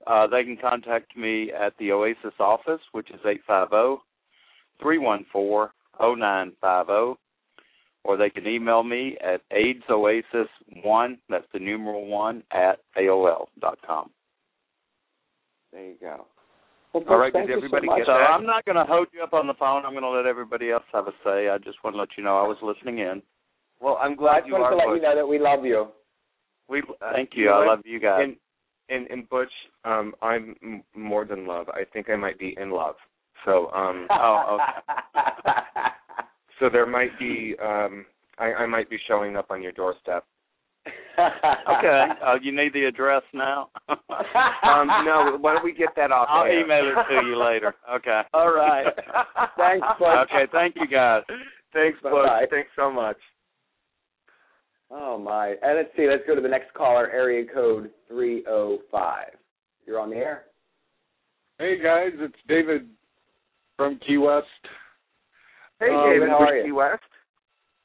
[0.07, 4.03] Uh, they can contact me at the Oasis office, which is eight five zero
[4.79, 7.19] three one four zero nine five zero,
[8.05, 10.47] or they can email me at AIDSOasis
[10.83, 11.19] one.
[11.29, 14.11] That's the numeral one at AOL dot com.
[15.73, 16.27] There you go.
[16.93, 17.99] Well, All right, thank did you so everybody much.
[17.99, 18.31] get So that?
[18.31, 19.85] I'm not going to hold you up on the phone.
[19.85, 21.49] I'm going to let everybody else have a say.
[21.49, 23.21] I just want to let you know I was listening in.
[23.81, 24.71] Well, I'm I glad just you wanted are.
[24.71, 24.97] to let Butch.
[24.97, 25.89] you know that we love you.
[26.69, 27.47] We uh, Thank you.
[27.47, 28.21] know I love you guys.
[28.23, 28.37] And
[28.91, 29.51] and and Butch,
[29.85, 31.69] um, I'm m- more than love.
[31.71, 32.95] I think I might be in love.
[33.45, 34.59] So um, Oh,
[36.61, 38.07] so there might be um,
[38.39, 40.25] I, I might be showing up on your doorstep.
[41.19, 42.05] okay.
[42.25, 43.71] Uh, you need the address now.
[44.65, 46.27] Um, no, why don't we get that off?
[46.31, 46.61] I'll air?
[46.61, 47.75] email it to you later.
[47.97, 48.23] Okay.
[48.35, 48.87] All right.
[49.57, 50.29] Thanks, Butch.
[50.31, 51.23] Okay, thank you guys.
[51.73, 52.13] Thanks, Butch.
[52.13, 52.47] Bye-bye.
[52.51, 53.17] Thanks so much.
[54.91, 55.55] Oh my!
[55.63, 56.09] And let's see.
[56.09, 57.11] Let's go to the next caller.
[57.11, 59.33] Area code three zero five.
[59.87, 60.45] You're on the air.
[61.59, 62.89] Hey guys, it's David
[63.77, 64.47] from Key West.
[65.85, 66.75] Hey, Um, David, how are you?
[66.75, 67.03] West.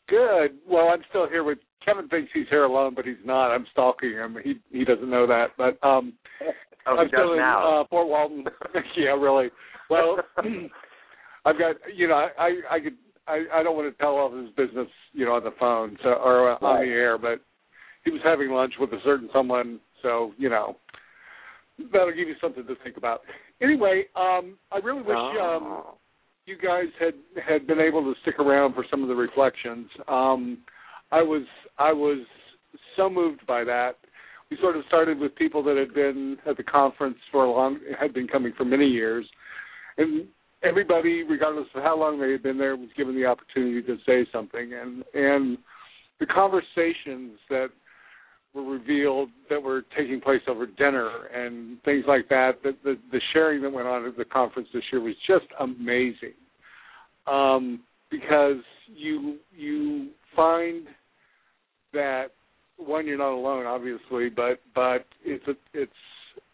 [0.07, 0.57] Good.
[0.67, 2.07] Well, I'm still here with Kevin.
[2.07, 3.51] Thinks he's here alone, but he's not.
[3.51, 4.37] I'm stalking him.
[4.43, 6.13] He he doesn't know that, but um,
[6.87, 7.39] Oh, I'm still in.
[7.39, 8.45] Uh, Fort Walton.
[8.97, 9.49] yeah, really.
[9.89, 10.17] Well,
[11.45, 12.95] I've got you know I I, I could
[13.27, 16.09] I I don't want to tell all his business you know on the phone so
[16.09, 17.41] or uh, on the air, but
[18.05, 20.77] he was having lunch with a certain someone, so you know
[21.93, 23.21] that'll give you something to think about.
[23.61, 25.97] Anyway, um, I really wish um, Oh.
[26.49, 27.13] You guys had
[27.47, 29.87] had been able to stick around for some of the reflections.
[30.07, 30.57] Um,
[31.11, 31.43] I was
[31.77, 32.25] I was
[32.97, 33.93] so moved by that.
[34.49, 37.79] We sort of started with people that had been at the conference for a long
[37.99, 39.25] had been coming for many years,
[39.97, 40.27] and
[40.63, 44.27] everybody, regardless of how long they had been there, was given the opportunity to say
[44.33, 44.73] something.
[44.73, 45.57] And and
[46.19, 47.69] the conversations that
[48.53, 52.53] were revealed that were taking place over dinner and things like that.
[52.63, 56.33] The, the, the sharing that went on at the conference this year was just amazing,
[57.27, 58.57] um, because
[58.87, 60.87] you you find
[61.93, 62.27] that
[62.77, 65.91] one you're not alone, obviously, but but it's a, it's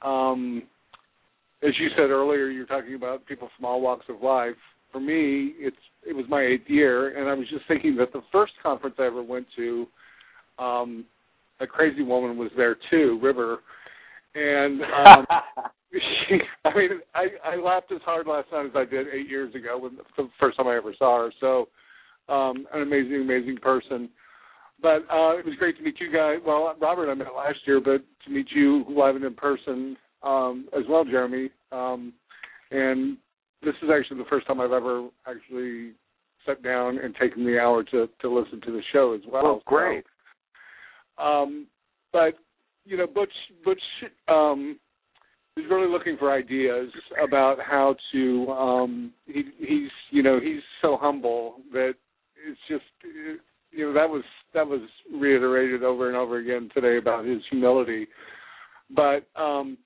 [0.02, 0.64] um,
[1.64, 4.56] as you said earlier, you're talking about people from all walks of life.
[4.92, 5.78] For me, it's
[6.08, 9.06] it was my eighth year, and I was just thinking that the first conference I
[9.06, 9.88] ever went to.
[10.60, 11.06] Um,
[11.60, 13.60] a crazy woman was there too, River,
[14.34, 15.26] and um,
[15.92, 16.40] she.
[16.66, 19.78] I mean, I I laughed as hard last night as I did eight years ago
[19.78, 21.34] when the first time I ever saw her.
[21.40, 21.68] So,
[22.34, 24.10] um, an amazing, amazing person.
[24.82, 26.40] But uh, it was great to meet you guys.
[26.46, 30.68] Well, Robert, I met last year, but to meet you live and in person um,
[30.78, 31.50] as well, Jeromy.
[31.72, 32.14] Um,
[32.72, 33.18] and
[33.64, 35.94] this is actually the first time I've ever actually
[36.46, 39.44] sat down and taken the hour to to listen to the show as well.
[39.44, 40.04] Well, great.
[40.04, 40.10] So,
[41.18, 41.68] um,
[42.12, 42.34] but
[42.86, 43.82] you know, Butch Butch
[44.28, 44.80] um,
[45.58, 46.90] is really looking for ideas
[47.24, 48.48] about how to.
[48.52, 51.94] Um, he, he's you know he's so humble that
[52.48, 52.84] it's just
[53.72, 54.24] you know that was
[54.54, 54.82] that was
[55.14, 58.08] reiterated over and over again today about his humility.
[58.96, 59.78] But um,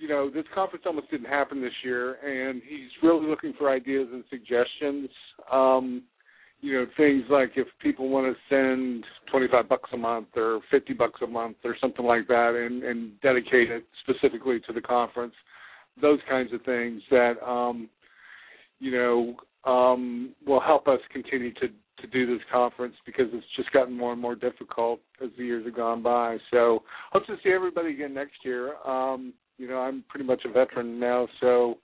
[0.00, 4.08] you know, this conference almost didn't happen this year, and he's really looking for ideas
[4.10, 5.10] and suggestions.
[5.52, 6.04] Um,
[6.62, 10.92] you know, things like if people want to send twenty-five bucks a month or fifty
[10.92, 15.34] bucks a month or something like that, and, and dedicate it specifically to the conference.
[16.00, 17.88] Those kinds of things that, um,
[18.78, 19.36] you know,
[19.70, 21.68] um, will help us continue to
[22.00, 25.66] to do this conference because it's just gotten more and more difficult as the years
[25.66, 26.38] have gone by.
[26.50, 28.76] So hope to see everybody again next year.
[28.86, 31.78] Um, you know, I'm pretty much a veteran now, so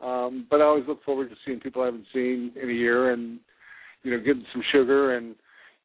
[0.00, 3.12] um but I always look forward to seeing people I haven't seen in a year
[3.12, 3.40] and
[4.02, 5.34] you know, getting some sugar and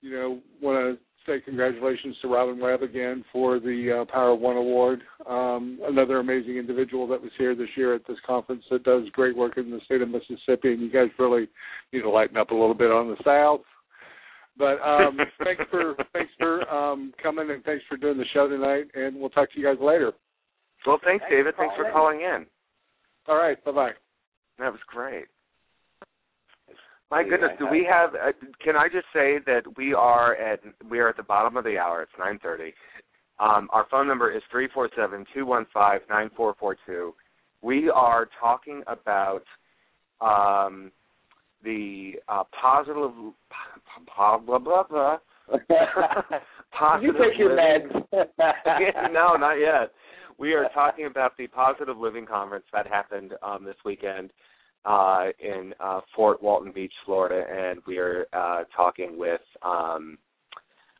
[0.02, 4.42] you know, want to say congratulations to Robin Webb again for the uh, Power of
[4.42, 5.02] One Award.
[5.28, 9.36] Um, another amazing individual that was here this year at this conference that does great
[9.36, 11.48] work in the state of Mississippi, and you guys really
[11.94, 13.62] need to lighten up a little bit on the South.
[14.58, 18.88] But um, thanks for thanks for um, coming and thanks for doing the show tonight,
[18.94, 20.12] and we'll talk to you guys later.
[20.86, 21.56] Well, thanks, David.
[21.58, 22.46] Thanks for calling in.
[23.28, 23.64] All right.
[23.64, 23.92] Bye bye.
[24.60, 25.26] That was great.
[27.14, 28.16] My goodness, do we have?
[28.16, 28.32] Uh,
[28.64, 31.78] can I just say that we are at we are at the bottom of the
[31.78, 32.02] hour.
[32.02, 32.74] It's nine thirty.
[33.40, 37.14] Um, our phone number is three four seven two one five nine four four two.
[37.62, 39.44] We are talking about
[40.22, 40.92] um,
[41.64, 43.12] the uh, positive
[44.16, 45.18] blah blah blah blah.
[47.00, 48.06] you take your living-
[49.12, 49.92] no, not yet.
[50.40, 54.32] We are talking about the Positive Living Conference that happened um, this weekend
[54.86, 60.18] uh, in uh, Fort Walton Beach, Florida, and we are uh, talking with um,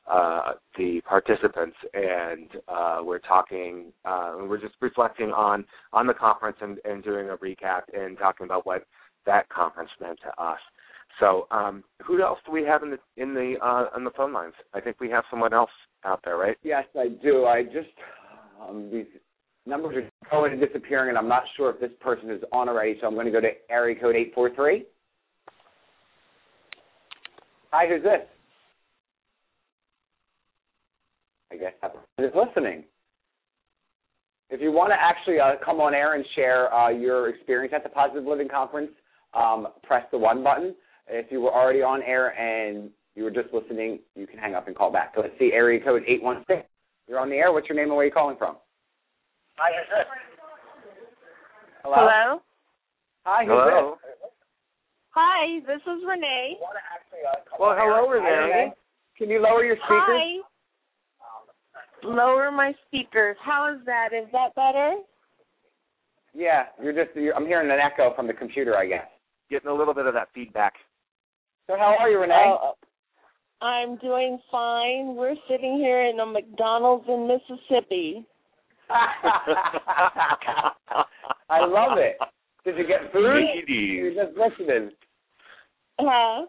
[0.10, 6.58] uh, the participants, and uh, we're talking, uh, we're just reflecting on on the conference
[6.62, 8.86] and, and doing a recap and talking about what
[9.26, 10.60] that conference meant to us.
[11.20, 14.34] So, um, who else do we have in the in the uh, on the phone
[14.34, 14.54] lines?
[14.74, 15.70] I think we have someone else
[16.04, 16.58] out there, right?
[16.64, 17.46] Yes, I do.
[17.46, 17.94] I just
[18.62, 19.06] um, these
[19.66, 22.98] numbers are going and disappearing, and I'm not sure if this person is on already.
[23.00, 24.86] So I'm going to go to area code eight four three.
[27.72, 28.22] Hi, who's this?
[31.52, 32.84] I guess that person is listening.
[34.50, 37.84] If you want to actually uh, come on air and share uh, your experience at
[37.84, 38.92] the Positive Living Conference,
[39.34, 40.76] um, press the one button.
[41.08, 44.68] If you were already on air and you were just listening, you can hang up
[44.68, 45.14] and call back.
[45.16, 46.64] So let's see, area code 816.
[47.08, 47.52] You're on the air.
[47.52, 48.58] What's your name and where are you calling from?
[49.58, 50.08] Hi, who's this?
[51.84, 51.96] Hello?
[51.98, 52.42] Hello.
[53.26, 53.98] Hi, who's Hello.
[54.02, 54.32] this?
[55.10, 56.58] Hi, this is Renee.
[57.60, 58.74] Well, hello, Hi, Renee.
[59.18, 60.02] Can you lower your speakers?
[60.10, 60.42] Hi.
[62.04, 63.38] Lower my speakers.
[63.42, 64.10] How is that?
[64.12, 64.96] Is that better?
[66.34, 67.16] Yeah, you're just.
[67.16, 69.06] You're, I'm hearing an echo from the computer, I guess.
[69.52, 70.74] Getting a little bit of that feedback.
[71.68, 72.34] So how are you, Renee?
[72.60, 72.74] Oh,
[73.62, 75.16] I'm doing fine.
[75.16, 78.26] We're sitting here in a McDonald's in Mississippi.
[81.50, 82.18] I love it.
[82.66, 83.36] Did you get food?
[83.36, 83.68] Ladies.
[83.68, 84.92] You're just listening.
[86.00, 86.46] Huh?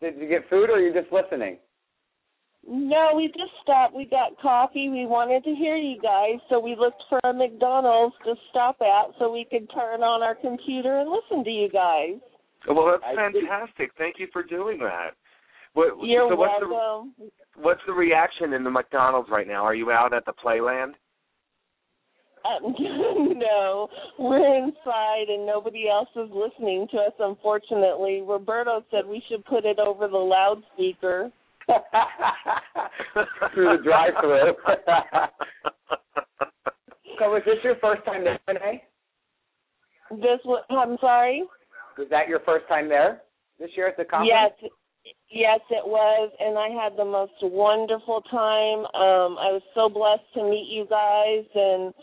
[0.00, 1.58] Did you get food or are you just listening?
[2.68, 3.94] No, we just stopped.
[3.94, 4.90] We got coffee.
[4.90, 9.14] We wanted to hear you guys, so we looked for a McDonald's to stop at
[9.18, 12.20] so we could turn on our computer and listen to you guys.
[12.68, 13.92] Well, that's fantastic.
[13.96, 15.12] Thank you for doing that.
[15.72, 17.14] What, You're so what's welcome.
[17.18, 17.30] the
[17.62, 19.64] what's the reaction in the McDonald's right now?
[19.64, 20.92] Are you out at the Playland?
[22.44, 23.88] Uh, no,
[24.18, 28.22] we're inside and nobody else is listening to us, unfortunately.
[28.26, 31.30] Roberto said we should put it over the loudspeaker.
[33.54, 34.54] Through the drive-through.
[37.18, 38.82] so is this your first time there, Renee?
[40.10, 41.44] This was, I'm sorry?
[41.98, 43.22] Was that your first time there
[43.58, 44.52] this year at the conference?
[44.60, 44.70] Yes,
[45.30, 48.80] yes, it was, and I had the most wonderful time.
[48.96, 51.94] Um, I was so blessed to meet you guys, and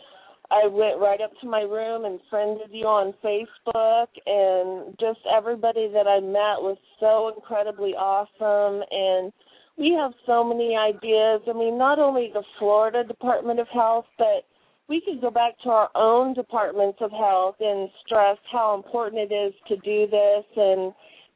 [0.50, 5.90] I went right up to my room and friended you on Facebook, and just everybody
[5.92, 9.32] that I met was so incredibly awesome, and
[9.76, 11.42] we have so many ideas.
[11.46, 14.44] I mean, not only the Florida Department of Health, but
[14.88, 19.34] we could go back to our own departments of health and stress how important it
[19.34, 20.94] is to do this and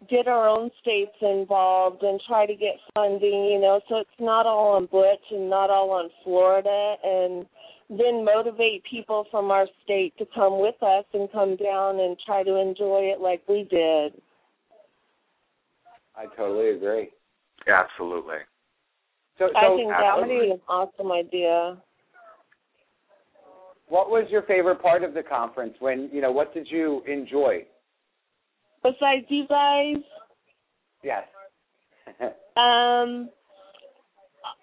[0.08, 4.46] get our own states involved and try to get funding, you know, so it's not
[4.46, 7.46] all on Butch and not all on Florida and
[7.99, 12.43] then motivate people from our state to come with us and come down and try
[12.43, 14.20] to enjoy it like we did.
[16.14, 17.11] I totally agree.
[17.66, 18.38] Absolutely.
[19.38, 21.78] So, so I think that would be an awesome idea.
[23.88, 25.74] what was your favorite part of the conference?
[25.78, 27.66] When you know, what did you enjoy?
[28.82, 30.03] Besides you guys,
[31.03, 31.24] Yes.
[32.55, 33.30] Um,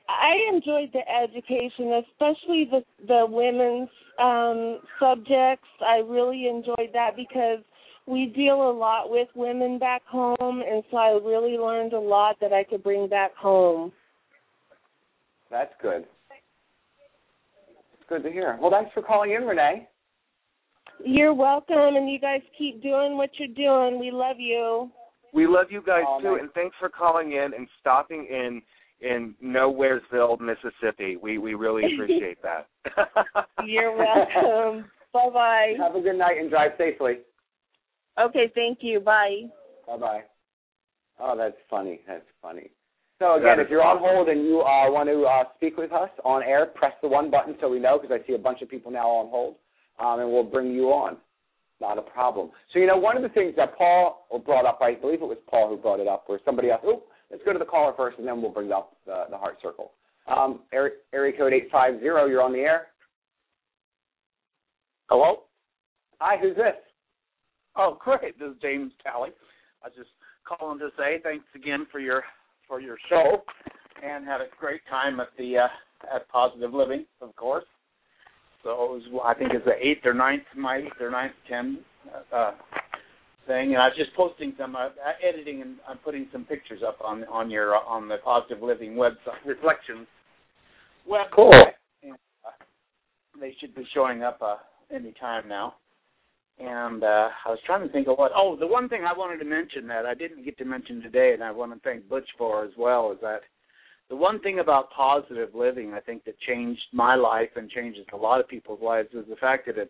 [0.10, 3.90] I enjoyed the education, especially the the women's
[4.22, 5.68] um, subjects.
[5.86, 7.60] I really enjoyed that because
[8.08, 12.38] we deal a lot with women back home, and so I really learned a lot
[12.42, 13.92] that I could bring back home.
[15.52, 16.06] That's good.
[17.94, 18.58] It's good to hear.
[18.60, 19.88] Well, thanks for calling in, Renee.
[21.06, 24.00] You're welcome, and you guys keep doing what you're doing.
[24.00, 24.90] We love you.
[25.34, 26.42] We love you guys Oh, too, nice.
[26.42, 28.62] and thanks for calling in and stopping in
[29.02, 31.18] in Nowheresville, Mississippi.
[31.18, 32.68] We we really appreciate that.
[33.66, 34.90] You're welcome.
[35.14, 35.74] bye bye.
[35.80, 37.20] Have a good night and drive safely.
[38.20, 39.00] Okay, thank you.
[39.00, 39.44] Bye.
[39.88, 40.22] Bye bye.
[41.20, 42.02] Oh, that's funny.
[42.08, 42.70] That's funny.
[43.20, 46.10] So again, if you're on hold and you uh, want to uh, speak with us
[46.24, 48.70] on air, press the one button so we know because I see a bunch of
[48.70, 49.56] people now on hold,
[50.00, 51.18] um, and we'll bring you on.
[51.82, 52.52] Not a problem.
[52.72, 55.38] So you know, one of the things that Paul brought up, I believe it was
[55.50, 56.82] Paul who brought it up, or somebody else.
[56.86, 59.58] Oh, let's go to the caller first, and then we'll bring up the, the heart
[59.62, 59.92] circle.
[60.28, 62.26] Um, area, area code eight five zero.
[62.26, 62.88] You're on the air.
[65.10, 65.44] Hello?
[66.20, 66.76] Hi, who's this?
[67.76, 68.38] Oh, great.
[68.38, 69.30] This is James Talley.
[69.84, 70.10] I was just
[70.46, 72.24] calling to say thanks again for your
[72.68, 73.44] for your show,
[74.04, 77.66] and had a great time at the uh, at Positive Living, of course.
[78.64, 81.80] So it was, I think it's the eighth or ninth, my eighth or ninth ten
[82.34, 82.52] uh,
[83.50, 84.90] thing, and I was just posting some uh,
[85.28, 88.94] editing and I'm putting some pictures up on on your uh, on the Positive Living
[88.94, 90.08] website reflections.
[91.08, 91.52] Well, Cool.
[92.04, 92.14] and,
[92.46, 92.52] uh,
[93.42, 94.58] they should be showing up uh,
[94.94, 95.76] any time now.
[96.60, 98.32] And uh, I was trying to think of what.
[98.36, 101.32] Oh, the one thing I wanted to mention that I didn't get to mention today,
[101.34, 103.42] and I want to thank Butch for as well, is that
[104.10, 108.18] the one thing about positive living, I think, that changed my life and changes a
[108.18, 109.90] lot of people's lives is the fact that it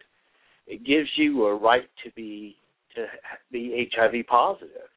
[0.67, 2.55] it gives you a right to be
[2.99, 3.07] to
[3.51, 4.89] be HIV positive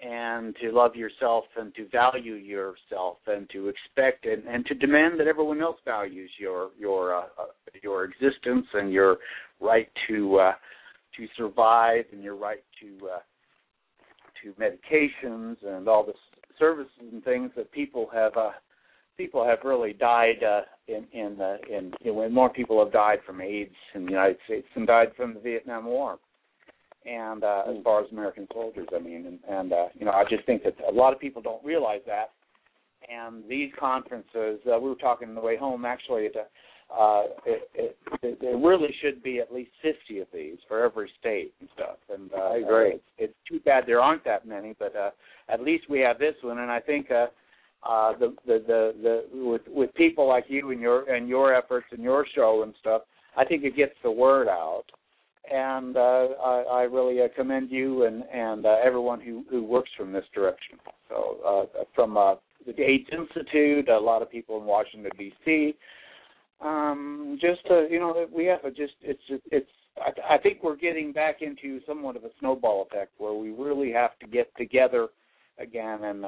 [0.00, 5.18] and to love yourself and to value yourself and to expect and, and to demand
[5.20, 7.44] that everyone else values your your uh, uh,
[7.82, 9.18] your existence and your
[9.60, 10.52] right to uh,
[11.16, 13.18] to survive and your right to uh,
[14.42, 16.14] to medications and all the
[16.58, 18.50] services and things that people have uh,
[19.16, 23.18] people have really died uh, in in uh, in know, when more people have died
[23.24, 26.18] from AIDS in the United States than died from the Vietnam War.
[27.06, 30.24] And uh, as far as American soldiers, I mean, and, and uh, you know, I
[30.28, 32.30] just think that a lot of people don't realize that.
[33.10, 36.26] And these conferences, uh, we were talking on the way home actually.
[36.26, 40.84] At, uh, it, it, it, there really should be at least 50 of these for
[40.84, 41.96] every state and stuff.
[42.12, 42.90] And uh, I agree.
[42.90, 45.10] It's, it's too bad there aren't that many, but uh,
[45.48, 46.58] at least we have this one.
[46.58, 47.26] And I think uh,
[47.88, 51.86] uh, the, the the the with with people like you and your and your efforts
[51.90, 53.02] and your show and stuff,
[53.36, 54.84] I think it gets the word out.
[55.50, 59.90] And uh, I, I really uh, commend you and and uh, everyone who who works
[59.96, 60.78] from this direction.
[61.08, 65.74] So uh, from uh, the AIDS Institute, a lot of people in Washington D.C.
[66.60, 69.68] Um, just uh, you know, we have a just it's it's.
[69.98, 73.92] I, I think we're getting back into somewhat of a snowball effect where we really
[73.92, 75.08] have to get together
[75.58, 76.24] again and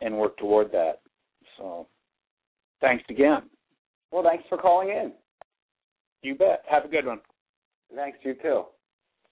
[0.00, 1.00] and work toward that.
[1.58, 1.88] So,
[2.80, 3.42] thanks again.
[4.10, 5.12] Well, thanks for calling in.
[6.22, 6.62] You bet.
[6.70, 7.20] Have a good one.
[7.94, 8.64] Thanks, you too.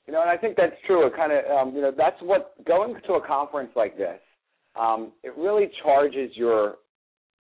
[0.07, 1.07] You know, and I think that's true.
[1.07, 4.19] It kind of, um, you know, that's what going to a conference like this,
[4.75, 6.77] um, it really charges your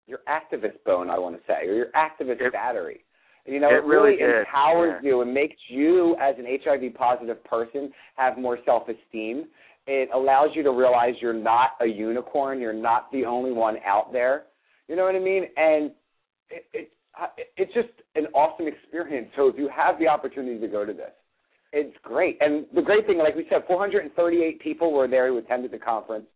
[0.06, 3.04] your activist bone, I want to say, or your activist battery.
[3.46, 5.08] You know, it it, really, really empowers yeah.
[5.08, 9.46] you and makes you, as an HIV positive person, have more self esteem.
[9.86, 12.60] It allows you to realize you're not a unicorn.
[12.60, 14.44] You're not the only one out there.
[14.86, 15.44] You know what I mean?
[15.56, 15.90] And
[16.50, 16.90] it, it
[17.56, 19.28] it's just an awesome experience.
[19.36, 21.12] So if you have the opportunity to go to this,
[21.72, 22.38] it's great.
[22.40, 26.26] And the great thing, like we said, 438 people were there who attended the conference,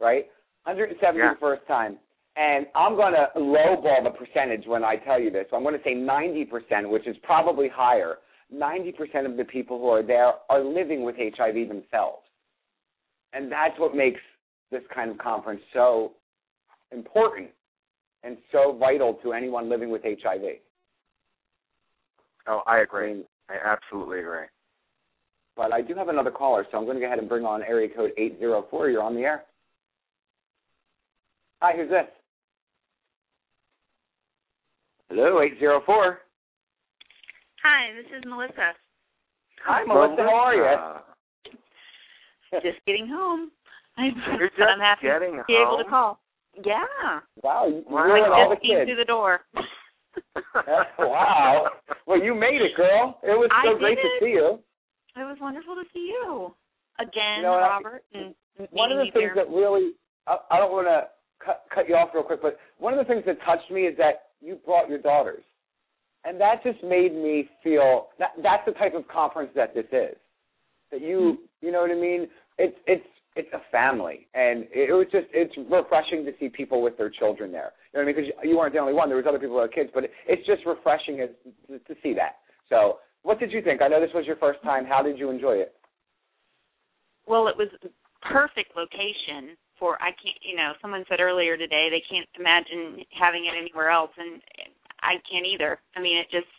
[0.00, 0.26] right?
[0.64, 1.34] 170 Yeah.
[1.34, 1.98] the first time.
[2.36, 5.46] And I'm going to lowball the percentage when I tell you this.
[5.52, 8.18] I'm going to say 90%, which is probably higher.
[8.52, 12.22] 90% of the people who are there are living with HIV themselves.
[13.32, 14.20] And that's what makes
[14.70, 16.12] this kind of conference so
[16.90, 17.50] important
[18.24, 20.42] and so vital to anyone living with HIV.
[22.48, 23.10] Oh, I agree.
[23.10, 24.46] I mean, I absolutely agree.
[25.56, 27.62] but I do have another caller, so I'm going to go ahead and bring on
[27.62, 28.88] area code 804.
[28.90, 29.44] You're on the air.
[31.60, 32.06] Hi, who's this?
[35.08, 36.18] Hello, 804.
[37.62, 38.72] Hi, this is Melissa.
[39.64, 40.22] Hi, Melissa.
[40.22, 40.64] How are you?
[40.64, 43.50] Uh, Just getting home.
[43.98, 46.18] I'm, You're but just I'm happy getting to be able to call.
[46.64, 47.20] Yeah.
[47.42, 48.12] Wow, you, Wow.
[48.12, 48.88] I all the just came kids.
[48.88, 49.40] through the door.
[50.98, 51.66] wow.
[52.06, 53.18] Well, you made it, girl.
[53.22, 54.58] It was I so great to see you.
[55.16, 56.54] It was wonderful to see you
[57.00, 58.04] again, You know, and I- Robert.
[58.14, 58.34] and
[58.70, 59.92] One of the things that really,
[60.26, 61.08] I, I don't want to
[61.44, 63.96] cut, cut you off real quick, but one of the things that touched me is
[63.98, 65.42] that you brought your daughters.
[66.24, 70.16] And that just made me feel that that's the type of conference that this is.
[70.92, 71.66] That you, mm-hmm.
[71.66, 72.28] you know what I mean?
[72.58, 76.98] It's it's it's a family, and it was just it's refreshing to see people with
[76.98, 77.72] their children there.
[77.92, 78.30] You know what I mean?
[78.30, 79.08] Because you weren't the only one.
[79.08, 81.30] There was other people with kids, but it's just refreshing as,
[81.68, 82.44] to, to see that.
[82.68, 83.80] So, what did you think?
[83.80, 84.84] I know this was your first time.
[84.84, 85.74] How did you enjoy it?
[87.26, 87.68] Well, it was
[88.20, 90.40] perfect location for I can't.
[90.44, 94.42] You know, someone said earlier today they can't imagine having it anywhere else, and
[95.00, 95.80] I can't either.
[95.96, 96.52] I mean, it just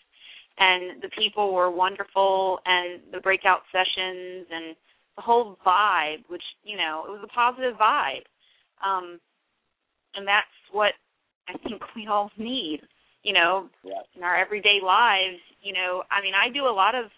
[0.57, 4.75] and the people were wonderful, and the breakout sessions and
[5.15, 8.25] the whole vibe, which you know, it was a positive vibe,
[8.83, 9.19] um,
[10.15, 10.93] and that's what
[11.47, 12.81] I think we all need.
[13.23, 14.01] You know, Yeah.
[14.15, 15.39] in our everyday lives.
[15.61, 17.09] You know, I mean, I do a lot of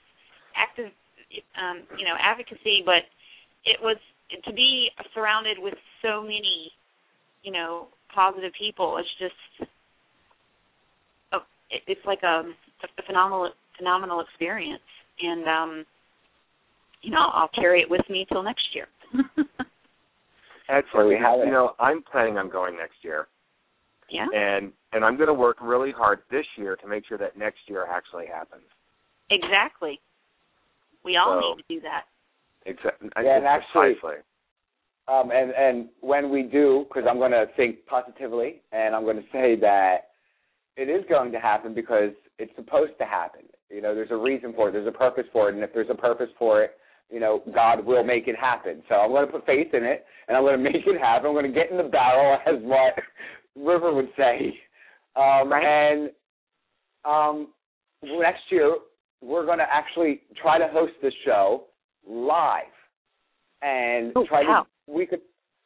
[0.55, 0.91] active,
[1.57, 3.03] um, you know, advocacy, but
[3.65, 3.97] it was
[4.43, 6.71] to be surrounded with so many,
[7.43, 8.97] you know, positive people.
[8.97, 9.69] It's just,
[11.33, 12.43] oh, it, it's like a,
[12.83, 14.83] a phenomenal, phenomenal experience,
[15.21, 15.85] and um,
[17.05, 18.87] you know, I'll carry it with me till next year.
[20.67, 21.07] Excellent.
[21.09, 21.45] We because, have it.
[21.45, 23.27] You know, I'm planning on going next year,
[24.09, 27.37] yeah, and and I'm going to work really hard this year to make sure that
[27.37, 28.63] next year actually happens.
[29.29, 29.99] exactly.
[31.03, 32.05] We all So- need to do that.
[32.65, 33.09] Exactly.
[33.23, 34.23] Yeah, and actually- precisely.
[35.07, 39.17] Um, and and when we do, because I'm going to think positively, and I'm going
[39.17, 40.09] to say that
[40.77, 43.41] it is going to happen because it's supposed to happen.
[43.69, 44.71] You know, there's a reason for it.
[44.71, 46.71] There's a purpose for it, and if there's a purpose for it,
[47.11, 48.81] you know, God will make it happen.
[48.89, 51.27] So I'm going to put faith in it, and I'm going to make it happen.
[51.27, 52.93] I'm going to get in the barrel, as what
[53.55, 54.57] River would say.
[55.15, 56.09] Um, And
[57.05, 57.47] um,
[58.03, 58.75] next year,
[59.21, 61.65] we're going to actually try to host the show
[62.07, 62.63] live,
[63.61, 64.65] and try wow.
[64.87, 65.21] to we could,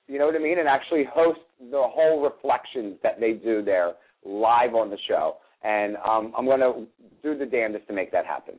[0.07, 3.93] you know what I mean, and actually host the whole reflections that they do there
[4.25, 5.37] live on the show.
[5.63, 6.85] And um, I'm going to
[7.21, 8.55] do the damnedest to make that happen.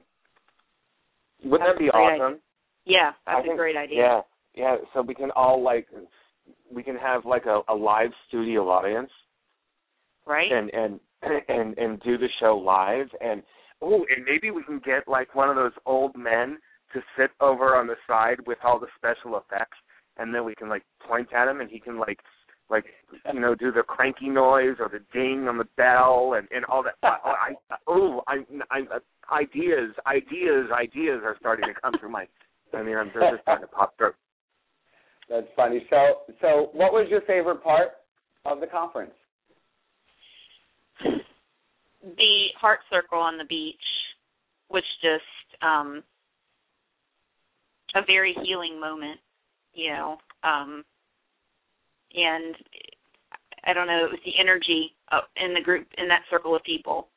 [1.45, 2.41] Wouldn't that be That's great awesome?
[2.85, 3.99] Yeah, I that's a great idea.
[3.99, 4.21] Yeah,
[4.55, 4.77] yeah.
[4.95, 5.87] So we can all like,
[6.73, 9.11] we can have like a, a live studio audience,
[10.27, 10.51] Right.
[10.51, 11.01] and and
[11.49, 13.43] and and do the show live, and
[13.83, 16.59] oh, and maybe we can get like one of those old men
[16.93, 19.77] to sit over on the side with all the special effects,
[20.17, 22.19] and then we can like point at him, and he can like
[22.71, 22.85] like
[23.33, 26.83] you know do the cranky noise or the ding on the bell and and all
[26.83, 26.95] that.
[27.03, 27.53] Oh, I
[27.87, 28.83] oh I I
[29.33, 32.27] ideas ideas ideas are starting to come through my.
[32.75, 34.13] I mean, I'm they're just starting to pop through.
[35.29, 35.87] That's funny.
[35.91, 37.91] So, so what was your favorite part
[38.45, 39.13] of the conference?
[42.03, 43.77] the heart circle on the beach
[44.71, 46.03] was just um
[47.95, 49.19] a very healing moment
[49.75, 50.85] you know um
[52.15, 52.55] and
[53.65, 56.63] i don't know it was the energy of, in the group in that circle of
[56.63, 57.09] people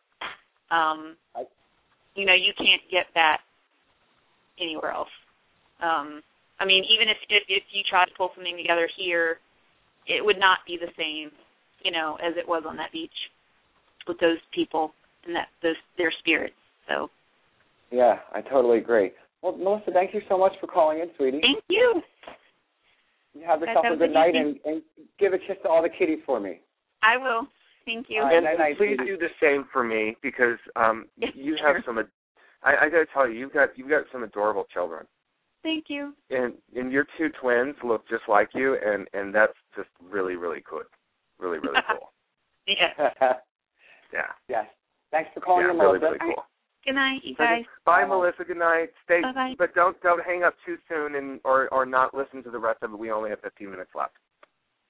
[0.71, 1.15] um
[2.15, 3.37] you know you can't get that
[4.59, 5.07] anywhere else
[5.83, 6.23] um
[6.59, 9.37] i mean even if if, if you try to pull something together here
[10.07, 11.29] it would not be the same
[11.83, 13.11] you know as it was on that beach
[14.07, 14.93] with those people
[15.25, 16.55] and that those their spirits.
[16.87, 17.09] So
[17.91, 19.11] Yeah, I totally agree.
[19.41, 21.41] Well, Melissa, thank you so much for calling in, sweetie.
[21.41, 22.01] thank you.
[23.33, 24.81] You have yourself have a a good good night, and, and
[25.19, 26.59] give a kiss to all the kitties for me.
[27.01, 27.47] I will.
[27.85, 28.21] Thank you.
[28.21, 29.05] All right, And night, night, please sweetie.
[29.05, 31.73] do the same for me because um Yes, you sure.
[31.75, 31.99] have some.
[31.99, 32.07] ad-
[32.63, 35.05] I, I got to tell you, you've got you've got some adorable children,
[35.63, 36.13] Thank you.
[36.29, 40.61] and and your two twins look just like you, and and that's just really really
[40.69, 40.85] good,
[41.39, 42.11] really really cool.
[42.67, 43.33] Yeah.
[44.13, 44.29] Yeah.
[44.47, 44.65] yes.
[45.09, 46.05] Thanks for calling yeah, in, really Melissa.
[46.05, 46.45] really cool.
[46.85, 47.63] Good night, you Okay.
[47.63, 47.65] guys.
[47.83, 48.43] Bye, Melissa.
[48.43, 48.89] Good night.
[49.05, 49.55] Stay, Bye-bye.
[49.57, 52.83] but don't don't hang up too soon, and or or not listen to the rest
[52.83, 52.99] of it.
[52.99, 54.13] We only have 15 minutes left.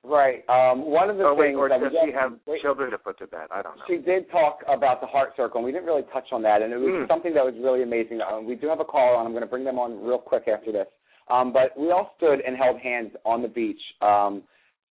[0.04, 0.44] Right.
[0.50, 2.62] Um, one of the oh wait, things or that we does she get- have wait,
[2.62, 3.48] children to put to bed?
[3.52, 3.84] I don't know.
[3.88, 6.74] She did talk about the heart circle, and we didn't really touch on that, and
[6.74, 7.08] it was Mm.
[7.08, 8.20] something that was really amazing.
[8.22, 9.26] Um, we do have a caller on.
[9.26, 10.88] I'm going to bring them on real quick after this.
[11.30, 14.44] Um, but we all stood and held hands on the beach, um,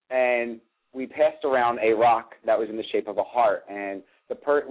[0.09, 0.61] and
[0.93, 4.35] we passed around a rock that was in the shape of a heart, and the
[4.35, 4.63] per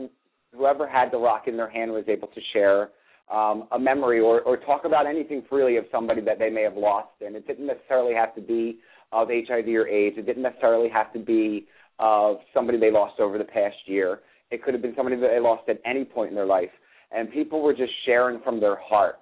[0.56, 2.90] whoever had the rock in their hand was able to share
[3.30, 6.76] um, a memory or, or talk about anything freely of somebody that they may have
[6.76, 7.12] lost.
[7.24, 8.80] And it didn't necessarily have to be
[9.12, 10.16] of HIV or AIDS.
[10.18, 11.66] It didn't necessarily have to be
[11.98, 14.20] of somebody they lost over the past year.
[14.50, 16.70] It could have been somebody that they lost at any point in their life.
[17.12, 19.16] And people were just sharing from their heart.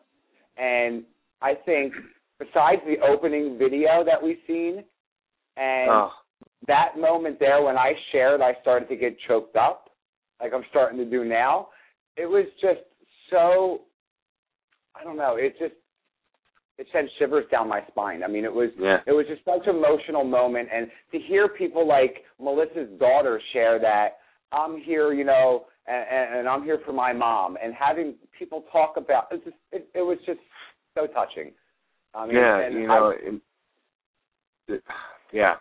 [0.57, 1.05] And
[1.41, 1.95] I think
[2.39, 4.85] besides the opening video that we've seen
[5.57, 6.13] and Oh.
[6.67, 9.91] that moment there when I shared I started to get choked up,
[10.41, 11.69] like I'm starting to do now,
[12.17, 12.81] it was just
[13.31, 13.83] so
[14.95, 15.75] I don't know, it just
[16.79, 18.23] it sent shivers down my spine.
[18.23, 19.03] I mean, it was Yeah.
[19.07, 23.79] it was just such an emotional moment, and to hear people like Melissa's daughter share
[23.81, 24.19] that
[24.53, 28.97] I'm here, you know, and, and, I'm here for my mom, and having people talk
[28.97, 30.41] about it, just, it, it was just
[30.95, 31.53] so touching.
[32.15, 34.83] I mean, yeah, you know, I, it,
[35.33, 35.55] yeah.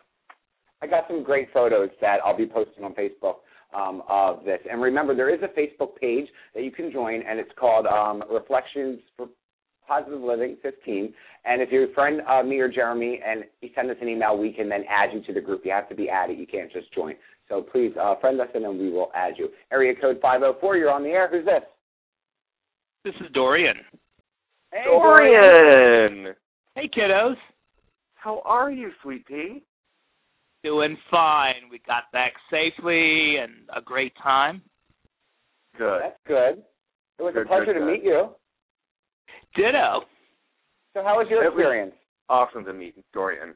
[0.81, 3.37] I got some great photos that I'll be posting on Facebook
[3.75, 4.59] um, of this.
[4.69, 8.23] And remember, there is a Facebook page that you can join, and it's called um,
[8.31, 9.27] Reflections for
[9.87, 11.13] Positive Living 15.
[11.45, 14.37] And if you're a friend uh, me or Jeromy and you send us an email,
[14.37, 15.61] we can then add you to the group.
[15.63, 16.37] You have to be added.
[16.37, 17.15] You can't just join.
[17.49, 19.49] So please uh, friend us, and then we will add you.
[19.71, 21.29] Area code 504, you're on the air.
[21.31, 21.63] Who's this?
[23.05, 23.77] This is Dorian.
[24.73, 26.35] Hey, Dorian!
[26.75, 27.35] Hey, kiddos.
[28.15, 29.63] How are you, sweet pea?
[30.63, 31.69] Doing fine.
[31.71, 34.61] We got back safely and a great time.
[35.77, 36.01] Good.
[36.01, 36.63] That's good.
[37.19, 37.91] It was Good, a pleasure good, to good.
[37.93, 38.29] meet you.
[39.57, 40.01] Ditto.
[40.93, 41.93] So how was your It was- experience?
[42.29, 43.55] Awesome to meet Dorian.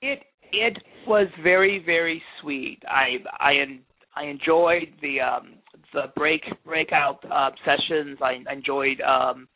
[0.00, 0.22] It
[0.52, 0.76] it
[1.06, 2.82] was very very sweet.
[2.88, 3.84] I I en-
[4.16, 5.54] I enjoyed the um
[5.92, 8.18] the break breakout uh, sessions.
[8.20, 9.48] I enjoyed um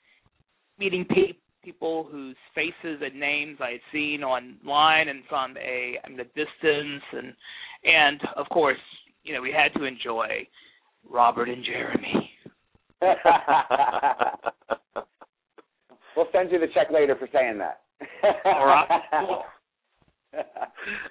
[0.79, 1.35] meeting pe-
[1.65, 6.25] people whose faces and names I had seen online and from a I mean, the
[6.25, 7.35] distance and
[7.85, 8.79] and of course
[9.25, 10.47] you know we had to enjoy
[11.11, 12.31] Robert and Jeromy.
[16.17, 17.83] we'll send you the check later for saying that.
[18.45, 18.89] All right.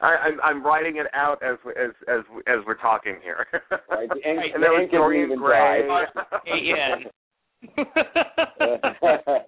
[0.01, 3.47] I, I'm I'm writing it out as as as as we're talking here.
[3.89, 5.87] Right, the ink- and the there was ink isn't even Gray.
[5.87, 6.05] dry.
[6.53, 6.95] yeah.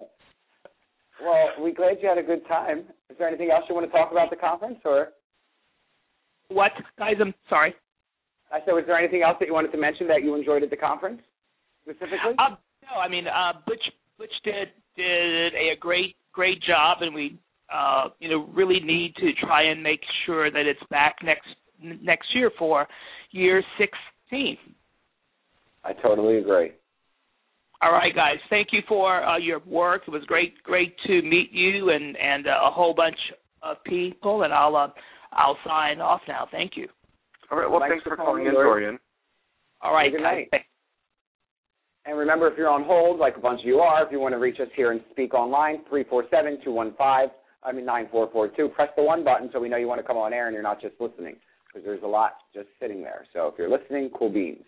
[1.22, 2.80] well, we glad you had a good time.
[3.10, 5.08] Is there anything else you want to talk about the conference, or
[6.48, 7.14] What guys?
[7.20, 7.74] I'm sorry.
[8.50, 10.70] I said, was there anything else that you wanted to mention that you enjoyed at
[10.70, 11.20] the conference
[11.82, 12.34] specifically?
[12.38, 13.82] Uh, no, I mean uh, Butch.
[14.18, 14.68] Butch did
[14.98, 17.38] did a, great great job, and we
[17.72, 21.48] uh, you know really need to try and make sure that it's back next
[22.02, 22.86] next year for
[23.30, 24.58] year sixteen.
[25.84, 26.72] I totally agree.
[27.80, 28.38] All right, guys.
[28.50, 30.02] Thank you for uh, your work.
[30.06, 33.18] It was great great to meet you and and uh, a whole bunch
[33.62, 34.42] of people.
[34.42, 34.88] And I'll uh,
[35.32, 36.48] I'll sign off now.
[36.50, 36.88] Thank you.
[37.50, 37.70] All right.
[37.70, 38.98] Well, Thanks thanks, for for calling calling in, in, Dorian.
[39.80, 40.62] All right, Good guys.
[42.08, 44.32] And remember, if you're on hold, like a bunch of you are, if you want
[44.32, 46.96] to reach us here and speak online, 347-215,
[47.62, 50.32] I mean 9442, press the one button so we know you want to come on
[50.32, 51.36] air and you're not just listening,
[51.66, 53.26] because there's a lot just sitting there.
[53.34, 54.64] So if you're listening, cool beans.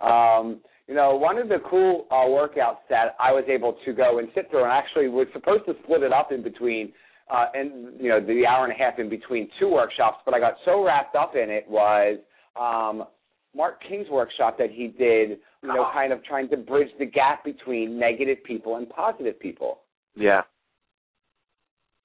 [0.00, 4.20] Um, you know, one of the cool uh, workouts that I was able to go
[4.20, 6.92] and sit through, and actually was supposed to split it up in between,
[7.34, 10.38] uh, and you know, the hour and a half in between two workshops, but I
[10.38, 12.18] got so wrapped up in it was
[12.54, 13.08] um,
[13.56, 17.44] Mark King's workshop that he did, you know, kind of trying to bridge the gap
[17.44, 19.80] between negative people and positive people.
[20.14, 20.42] Yeah.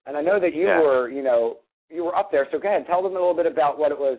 [0.05, 0.81] And I know that you Yeah.
[0.81, 1.59] were, you know,
[1.89, 2.47] you were up there.
[2.51, 4.17] So go ahead, tell them a little bit about what it was.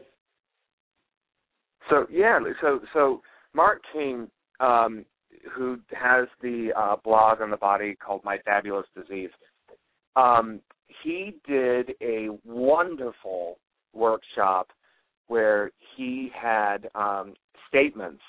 [1.91, 3.23] So yeah, so so
[3.55, 4.31] Mark King,
[4.61, 5.05] um,
[5.51, 9.31] who has the uh, blog on the body called My Fabulous Disease,
[10.15, 10.61] um,
[11.03, 13.59] he did a wonderful
[13.93, 14.71] workshop
[15.27, 17.35] where he had um,
[17.69, 18.23] statements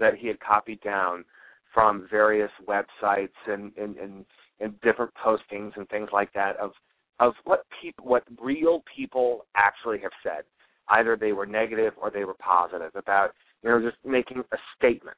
[0.00, 1.24] that he had copied down
[1.72, 4.24] from various websites and, and, and,
[4.60, 6.72] and different postings and things like that of
[7.18, 10.44] of what people what real people actually have said.
[10.88, 13.30] Either they were negative or they were positive about
[13.62, 15.16] you know just making a statement.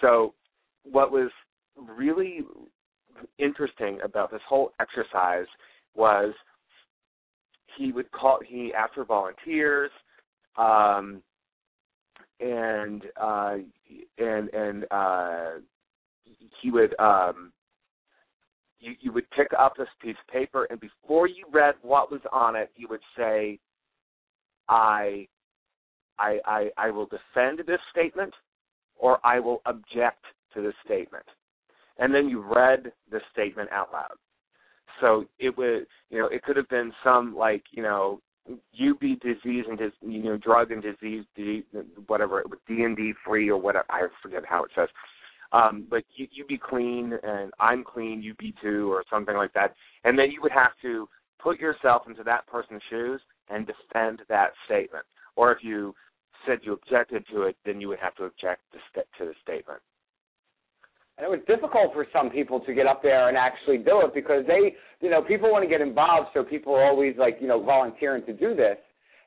[0.00, 0.34] So
[0.84, 1.30] what was
[1.76, 2.40] really
[3.38, 5.46] interesting about this whole exercise
[5.94, 6.34] was
[7.76, 9.90] he would call he asked for volunteers
[10.56, 11.22] um
[12.40, 13.56] and uh
[14.18, 15.50] and and uh
[16.60, 17.52] he would um
[18.80, 22.20] you you would pick up this piece of paper and before you read what was
[22.32, 23.58] on it you would say
[24.68, 25.26] i
[26.18, 28.32] i i i will defend this statement
[28.96, 30.24] or i will object
[30.54, 31.24] to this statement.
[31.98, 34.16] And then you read the statement out loud.
[35.00, 38.20] So it would you know it could have been some like you know
[39.00, 41.24] be disease and dis, you know drug and disease
[42.06, 44.88] whatever D and D free or whatever I forget how it says.
[45.52, 49.54] Um, but you, you be clean and I'm clean, you be too, or something like
[49.54, 49.74] that.
[50.04, 51.08] And then you would have to
[51.42, 55.04] put yourself into that person's shoes and defend that statement.
[55.36, 55.94] Or if you
[56.46, 59.34] said you objected to it, then you would have to object to, st- to the
[59.42, 59.80] statement.
[61.18, 64.14] And it was difficult for some people to get up there and actually do it
[64.14, 67.48] because they, you know, people want to get involved, so people are always like, you
[67.48, 68.78] know, volunteering to do this.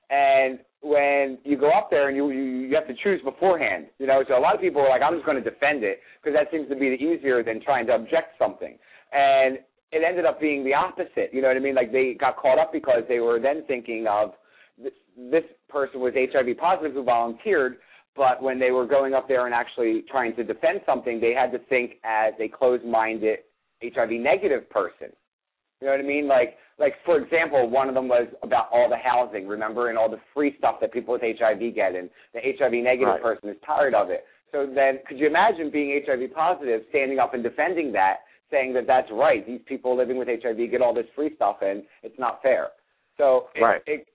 [0.10, 4.08] And when you go up there and you you, you have to choose beforehand, you
[4.08, 6.36] know, so a lot of people are like, I'm just going to defend it because
[6.38, 8.78] that seems to be easier than trying to object something.
[9.12, 9.60] And
[9.92, 11.30] it ended up being the opposite.
[11.34, 11.76] You know what I mean?
[11.76, 14.32] Like they got caught up because they were then thinking of
[14.82, 17.78] this, this person was HIV positive who volunteered,
[18.16, 21.52] but when they were going up there and actually trying to defend something, they had
[21.52, 23.40] to think as a closed-minded
[23.84, 25.08] HIV negative person.
[25.80, 26.28] You know what I mean?
[26.28, 30.10] Like, like for example, one of them was about all the housing, remember, and all
[30.10, 33.22] the free stuff that people with HIV get, and the HIV negative Right.
[33.22, 34.26] person is tired of it.
[34.52, 38.18] So then, could you imagine being HIV positive, standing up and defending that,
[38.52, 39.46] saying that that's right?
[39.48, 42.70] These people living with HIV get all this free stuff, and it's not fair.
[43.18, 43.82] So it, Right.
[43.88, 44.08] it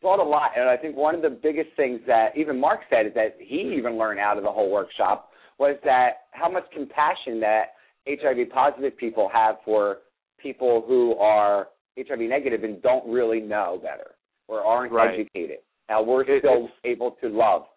[0.00, 3.06] brought a lot, and I think one of the biggest things that even Mark said
[3.06, 7.40] is that he even learned out of the whole workshop was that how much compassion
[7.40, 7.74] that
[8.08, 9.98] HIV positive people have for
[10.38, 14.12] people who are HIV negative and don't really know better
[14.48, 15.14] or aren't Right.
[15.20, 15.58] educated.
[15.88, 17.68] Now we're It- still able to love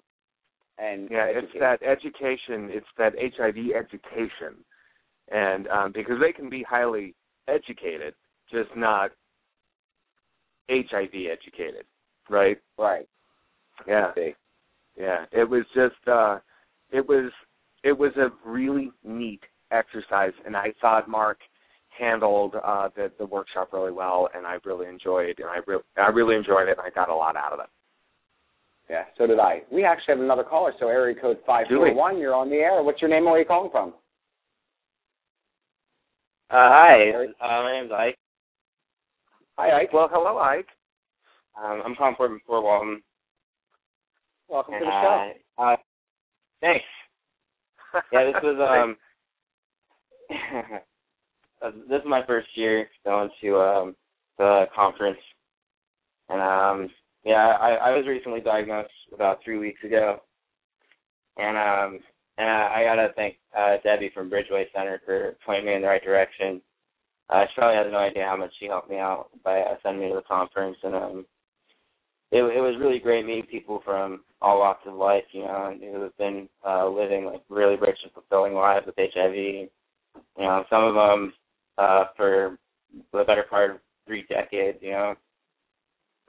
[0.78, 2.70] and Yeah, it's that education.
[2.72, 4.64] It's that HIV education,
[5.30, 7.16] and um, because they can be highly
[7.48, 8.16] educated,
[8.50, 9.12] just not
[10.70, 11.86] HIV educated,
[12.30, 12.58] right?
[12.78, 13.08] Right.
[13.88, 14.12] Yeah.
[14.98, 15.26] Yeah.
[15.32, 16.40] It was just uh
[16.92, 17.32] it was
[17.84, 21.40] it was a really neat exercise and I thought Mark
[21.98, 26.10] handled uh the the workshop really well and I really enjoyed and I really I
[26.10, 27.68] really enjoyed it and I got a lot out of it.
[28.90, 29.62] Yeah, so did I.
[29.72, 32.84] We actually have another caller, so area code five four one, you're on the air.
[32.84, 33.94] What's your name and where are you calling from?
[36.50, 37.12] Uh, hi,
[37.42, 38.18] uh, my name's Ike.
[39.58, 39.94] Hi, Ike.
[39.94, 40.68] Well, hello, Ike.
[41.62, 43.02] Um, I'm calling from Fort Walton.
[44.50, 45.32] Welcome and, to the show.
[45.58, 45.76] uh, uh,
[46.62, 46.86] thanks.
[48.12, 48.98] Yeah, this was um,
[51.62, 53.96] uh, this is my first year going to um
[54.38, 55.20] the conference,
[56.30, 56.90] and um,
[57.24, 60.22] yeah, I, I was recently diagnosed about three weeks ago,
[61.38, 62.00] and um,
[62.40, 65.88] and I, I gotta thank uh, Debbie from Bridgeway Center for pointing me in the
[65.88, 66.62] right direction.
[67.30, 70.02] Uh, she probably has no idea how much she helped me out by uh, sending
[70.02, 71.26] me to the conference, and um,
[72.34, 75.82] it it was really great meeting people from all walks of life, you know, and
[75.82, 79.36] who have been uh, living like really rich and fulfilling lives with HIV.
[79.36, 79.70] You
[80.40, 81.34] know, some of them
[81.78, 82.58] uh, for
[83.12, 83.78] the better part of
[84.08, 85.16] three decades, you know,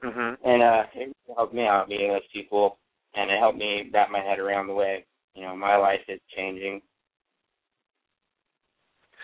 [0.02, 0.36] Mhm.
[0.44, 2.78] and uh, it helped me out meeting those people,
[3.14, 6.20] and it helped me wrap my head around the way you know my life is
[6.36, 6.82] changing.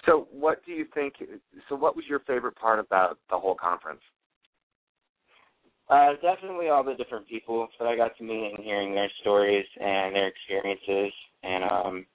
[0.06, 1.14] So what do you think
[1.68, 4.00] so what was your favorite part about the whole conference?
[5.90, 9.66] Uh, definitely all the different people that I got to meet and hearing their stories
[9.80, 11.12] and their experiences,
[11.42, 12.06] and um,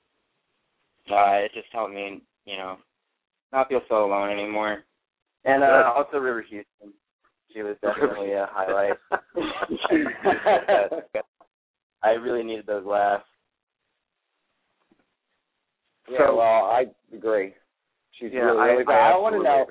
[1.11, 2.77] uh, it just helped me, you know,
[3.51, 4.85] not feel so alone anymore.
[5.43, 5.85] And uh, Good.
[5.85, 6.93] also River Huston,
[7.53, 8.93] she was definitely a highlight.
[12.01, 13.25] I really needed those laughs.
[16.09, 17.53] Yeah, So- well, I agree.
[18.13, 18.93] She's Yeah, really, I- really good.
[18.95, 19.65] I I, want to know.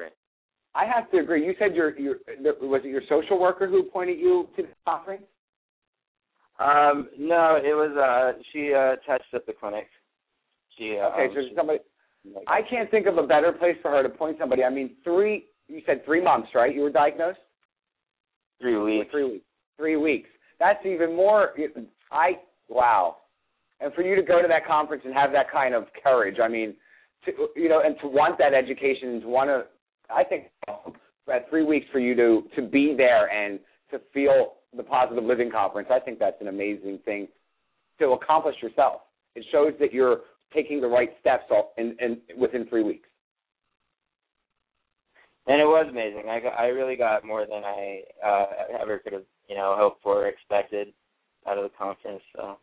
[0.75, 1.45] I have to agree.
[1.45, 2.16] You said your your
[2.62, 5.22] was it your social worker who pointed you to the conference?
[6.59, 9.87] Um, no, it was uh, she uh, touched up the clinic.
[10.79, 11.79] She uh, Okay, um, so she- somebody.
[12.47, 14.64] I can't think of a better place for her to point somebody.
[14.64, 15.47] I mean, three.
[15.68, 16.75] You said three months, right?
[16.75, 17.39] You were diagnosed.
[18.61, 19.11] three weeks.
[19.11, 19.45] Three weeks.
[19.77, 20.29] Three weeks.
[20.59, 21.51] That's even more.
[22.11, 23.16] I wow.
[23.81, 26.49] And for you to go to that conference and have that kind of courage, I
[26.49, 26.75] mean,
[27.27, 29.64] to, you know, and to want that education and to want to,
[30.11, 30.44] I think
[31.26, 33.59] that three weeks for you to to be there and
[33.90, 37.28] to feel the positive living conference, I think that's an amazing thing
[37.98, 39.02] to accomplish yourself.
[39.34, 40.20] It shows that you're
[40.52, 43.09] taking the right steps all in, in within three weeks.
[45.46, 46.28] and it was amazing.
[46.28, 48.46] I got, I really got more than I uh,
[48.80, 50.88] ever could have, you know, hoped for or expected
[51.46, 52.22] out of the conference.
[52.34, 52.59] So,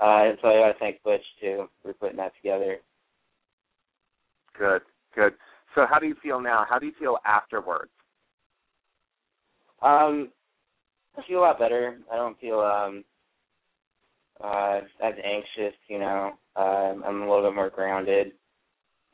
[0.00, 2.78] uh, and so I got to thank Butch too for putting that together.
[4.56, 4.82] Good.
[5.14, 5.34] Good.
[5.74, 6.64] So how do you feel now?
[6.68, 7.90] How do you feel afterwards?
[9.82, 10.30] Um,
[11.16, 11.98] I feel a lot better.
[12.12, 13.04] I don't feel um
[14.42, 16.32] uh as anxious, you know.
[16.56, 18.32] Um I'm a little bit more grounded.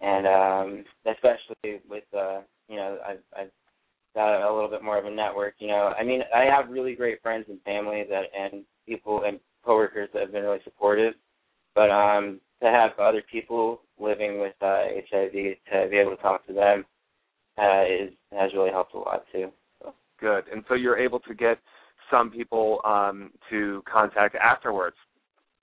[0.00, 3.50] And um especially with uh you know, I've I've
[4.14, 5.54] got a little bit more of a network.
[5.58, 9.40] You know, I mean, I have really great friends and family that and people and
[9.64, 11.14] coworkers that have been really supportive.
[11.74, 16.46] But um, to have other people living with uh, HIV to be able to talk
[16.46, 16.84] to them
[17.58, 19.50] uh, is has really helped a lot too.
[19.82, 19.94] So.
[20.20, 20.44] Good.
[20.52, 21.58] And so you're able to get
[22.10, 24.96] some people um, to contact afterwards.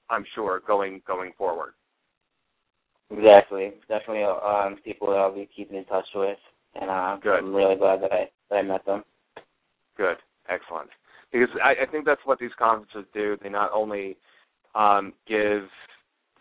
[0.09, 1.73] I'm sure going going forward.
[3.11, 3.73] Exactly.
[3.87, 6.37] Definitely um, people that I'll be keeping in touch with,
[6.79, 7.37] and uh, Good.
[7.37, 9.03] I'm really glad that I that I met them.
[9.97, 10.17] Good.
[10.49, 10.89] Excellent.
[11.31, 13.37] Because I, I think that's what these conferences do.
[13.41, 14.17] They not only
[14.75, 15.63] um, give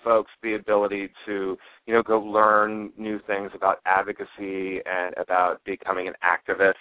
[0.03, 6.09] folks the ability to, you know, go learn new things about advocacy and about becoming
[6.09, 6.75] an activist,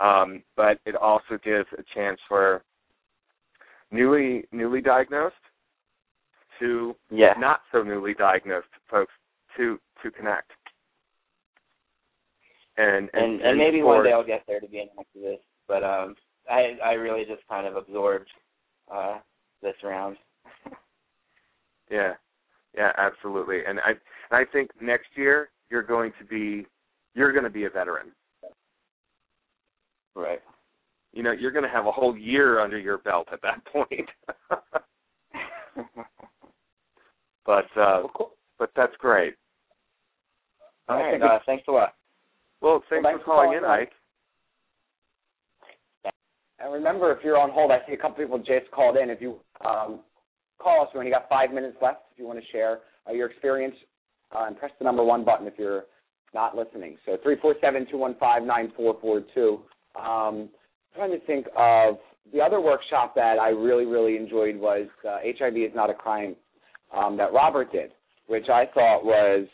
[0.00, 2.62] um, but it also gives a chance for
[3.90, 5.34] newly newly diagnosed
[6.58, 7.34] to Yeah.
[7.38, 9.12] not so newly diagnosed folks
[9.56, 10.50] to to connect.
[12.76, 15.40] And and and, and maybe one day I'll get there to be an activist.
[15.68, 16.16] But um,
[16.50, 18.30] I I really just kind of absorbed
[18.90, 19.18] uh,
[19.62, 20.16] this round.
[21.90, 22.14] Yeah,
[22.76, 23.60] yeah, absolutely.
[23.66, 23.98] And I and
[24.32, 26.66] I think next year you're going to be
[27.14, 28.12] you're going to be a veteran.
[30.14, 30.40] Right.
[31.12, 34.08] You know, you're going to have a whole year under your belt at that point.
[37.46, 38.02] but uh,
[38.58, 39.34] but that's great.
[40.88, 41.20] All right.
[41.20, 41.94] Uh, thanks a lot.
[42.60, 43.70] Well, thanks Well, thanks for for calling calling in, in.
[43.70, 43.92] Ike.
[46.58, 49.10] And remember, if you're on hold, I see a couple people just called in.
[49.10, 50.00] If you um,
[50.62, 52.02] call us, we only got five minutes left.
[52.12, 53.74] If you want to share uh, your experience,
[54.34, 55.84] uh, and press the number one button if you're
[56.34, 56.96] not listening.
[57.04, 59.60] So three four seven two one five nine four four two.
[59.96, 60.48] Um,
[60.94, 61.96] trying to think of
[62.32, 66.36] the other workshop that I really really enjoyed was uh, HIV is not a crime
[66.96, 67.90] um, that Robert did,
[68.26, 69.46] which I thought was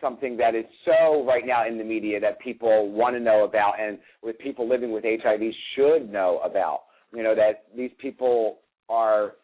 [0.00, 3.80] something that is so right now in the media that people want to know about
[3.80, 5.40] and with people living with HIV
[5.74, 6.82] should know about.
[7.14, 8.58] You know, that these people
[8.88, 9.34] are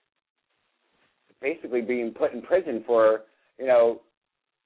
[1.40, 3.22] basically being put in prison for,
[3.58, 4.00] you know,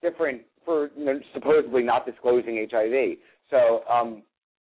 [0.03, 3.19] different for you know, supposedly not disclosing HIV.
[3.51, 4.23] So um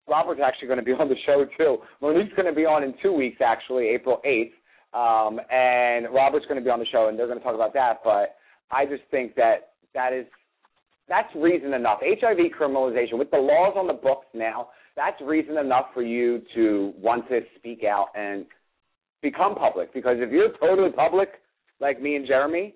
[0.09, 1.79] Robert's actually going to be on the show too.
[2.01, 4.53] Monique's going to be on in two weeks, actually, April 8th.
[4.95, 7.75] Um, and Robert's going to be on the show, and they're going to talk about
[7.75, 8.01] that.
[8.03, 8.37] But
[8.71, 10.25] I just think that that is
[11.09, 12.01] that's reason enough.
[12.03, 16.93] HIV criminalization with the laws on the books now, that's reason enough for you to
[16.99, 18.45] want to speak out and
[19.23, 19.93] become public.
[19.95, 21.29] Because if you're totally public,
[21.81, 22.75] like me and Jeromy,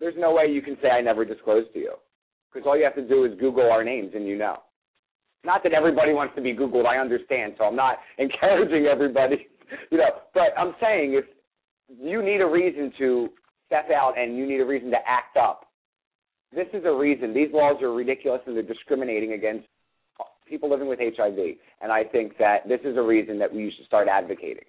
[0.00, 1.94] there's no way you can say I never disclosed to you.
[2.52, 4.58] Because all you have to do is Google our names and you know.
[5.44, 9.46] Not that everybody wants to be Googled, I understand, so I'm not encouraging everybody,
[9.90, 11.24] you know, but I'm saying if
[11.88, 13.28] you need a reason to
[13.66, 15.66] step out and you need a reason to act up,
[16.54, 17.34] this is a reason.
[17.34, 19.66] These laws are ridiculous and they're discriminating against
[20.48, 21.38] people living with HIV.
[21.80, 24.64] And I think that this is a reason that we should start advocating.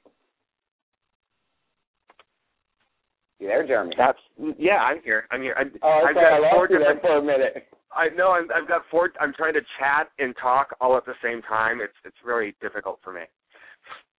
[3.40, 3.92] You there, Jeromy?
[3.98, 4.20] That's
[4.58, 5.28] yeah, I'm here.
[5.32, 5.56] I'm here.
[5.58, 7.68] I, Oh, I've sorry, I got lost four you there for a minute.
[7.96, 8.32] I know.
[8.32, 9.12] I'm, I've got four.
[9.20, 11.80] I'm trying to chat and talk all at the same time.
[11.82, 13.22] It's it's very difficult for me.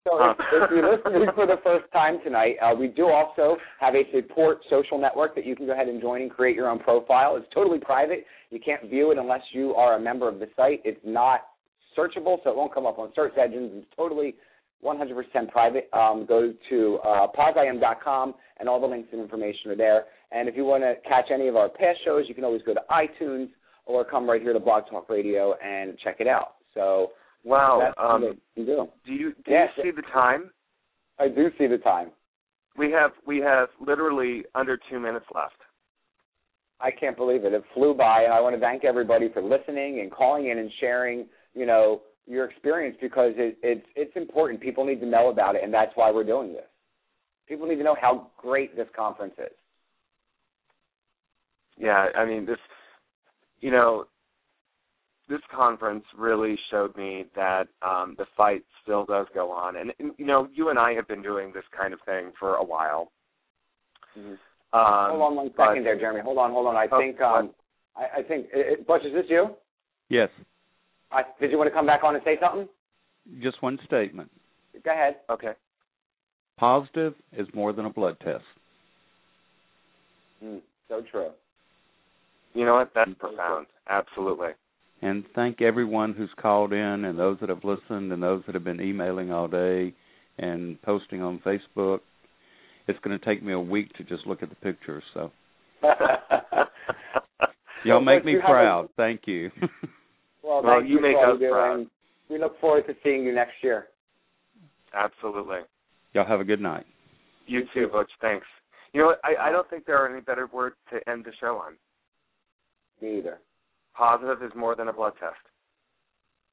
[0.03, 3.93] So if, if you're listening for the first time tonight, uh, we do also have
[3.93, 6.79] a support social network that you can go ahead and join and create your own
[6.79, 7.35] profile.
[7.35, 8.25] It's totally private.
[8.49, 10.81] You can't view it unless you are a member of the site.
[10.85, 11.41] It's not
[11.97, 13.71] searchable, so it won't come up on search engines.
[13.75, 14.35] It's totally
[14.83, 15.89] 100% private.
[15.93, 17.27] Um, go to uh,
[18.59, 20.05] and all the links and information are there.
[20.31, 22.73] And if you want to catch any of our past shows, you can always go
[22.73, 23.49] to iTunes
[23.85, 26.55] or come right here to Blog Talk Radio and check it out.
[26.73, 27.11] So
[27.43, 27.93] Wow.
[27.97, 28.87] Um, you do.
[29.05, 29.69] do you do Yes.
[29.77, 30.51] you see the time?
[31.17, 32.11] I do see the time.
[32.77, 35.55] We have we have literally under two minutes left.
[36.79, 37.53] I can't believe it.
[37.53, 40.71] It flew by, and I want to thank everybody for listening and calling in and
[40.79, 41.25] sharing,
[41.55, 44.59] you know, your experience because it, it's it's important.
[44.61, 46.65] People need to know about it, and that's why we're doing this.
[47.47, 49.53] People need to know how great this conference is.
[51.77, 52.57] Yeah, I mean this.
[53.59, 54.05] You know,
[55.29, 60.11] this conference really showed me that um, the fight still does go on, and, and
[60.17, 63.11] you know, you and I have been doing this kind of thing for a while.
[64.15, 64.37] Um,
[64.73, 66.21] hold on one second but- there, Jeromy.
[66.21, 66.75] Hold on, hold on.
[66.75, 67.51] I Oh, think um,
[67.95, 69.55] I, I think it, it, Butch, is this you?
[70.09, 70.29] Yes,
[71.11, 72.67] I, did you want to come back on and say something?
[73.41, 74.29] just one statement.
[74.83, 75.17] Go ahead.
[75.29, 75.51] Okay.
[76.57, 78.43] Positive is more than a blood test.
[80.43, 81.29] Mm, so true.
[82.53, 82.91] You know what?
[82.95, 83.67] That's profound.
[83.89, 84.49] Absolutely.
[85.01, 88.63] And thank everyone who's called in and those that have listened and those that have
[88.63, 89.93] been emailing all day
[90.39, 91.99] and posting on Facebook.
[92.87, 95.03] It's going to take me a week to just look at the pictures.
[95.13, 95.31] So
[97.83, 98.89] y'all make me you have a- proud.
[98.97, 99.51] Thank you.
[100.47, 101.87] Well, Well, thank you for make all us do, proud.
[102.29, 103.87] we look forward to seeing you next year.
[104.93, 105.59] Absolutely.
[106.13, 106.85] Y'all have a good night.
[107.47, 108.09] You too, Butch.
[108.21, 108.45] Thanks.
[108.93, 109.19] You know what?
[109.23, 111.73] I, I don't think there are any better words to end the show on.
[113.01, 113.39] Me either.
[113.95, 115.35] Positive is more than a blood test.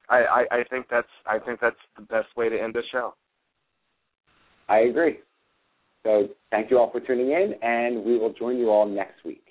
[0.08, 0.16] I,
[0.50, 3.14] I, I think that's I think that's the best way to end the show.
[4.68, 5.20] I agree.
[6.02, 9.44] So thank you all for tuning in, and we will join you all next week.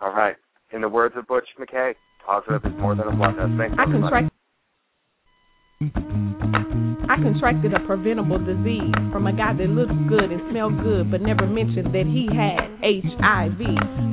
[0.00, 0.34] All right.
[0.72, 1.94] In the words of Butch McKay,
[2.26, 3.52] positive is more than a test.
[3.58, 4.28] Thanks, I everybody.
[5.80, 11.10] contract I contracted a preventable disease from a guy that looked good and smelled good
[11.10, 13.60] but never mentioned that he had HIV.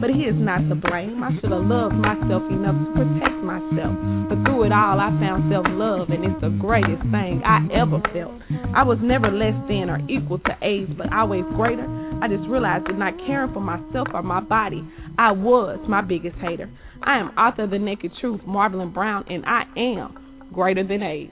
[0.01, 1.23] But he is not to blame.
[1.23, 3.95] I should have loved myself enough to protect myself.
[4.27, 8.03] But through it all, I found self love, and it's the greatest thing I ever
[8.11, 8.35] felt.
[8.75, 11.87] I was never less than or equal to AIDS, but always greater.
[12.21, 14.83] I just realized that not caring for myself or my body,
[15.17, 16.69] I was my biggest hater.
[17.01, 21.31] I am author of The Naked Truth, Marvelyn Brown, and I am greater than AIDS.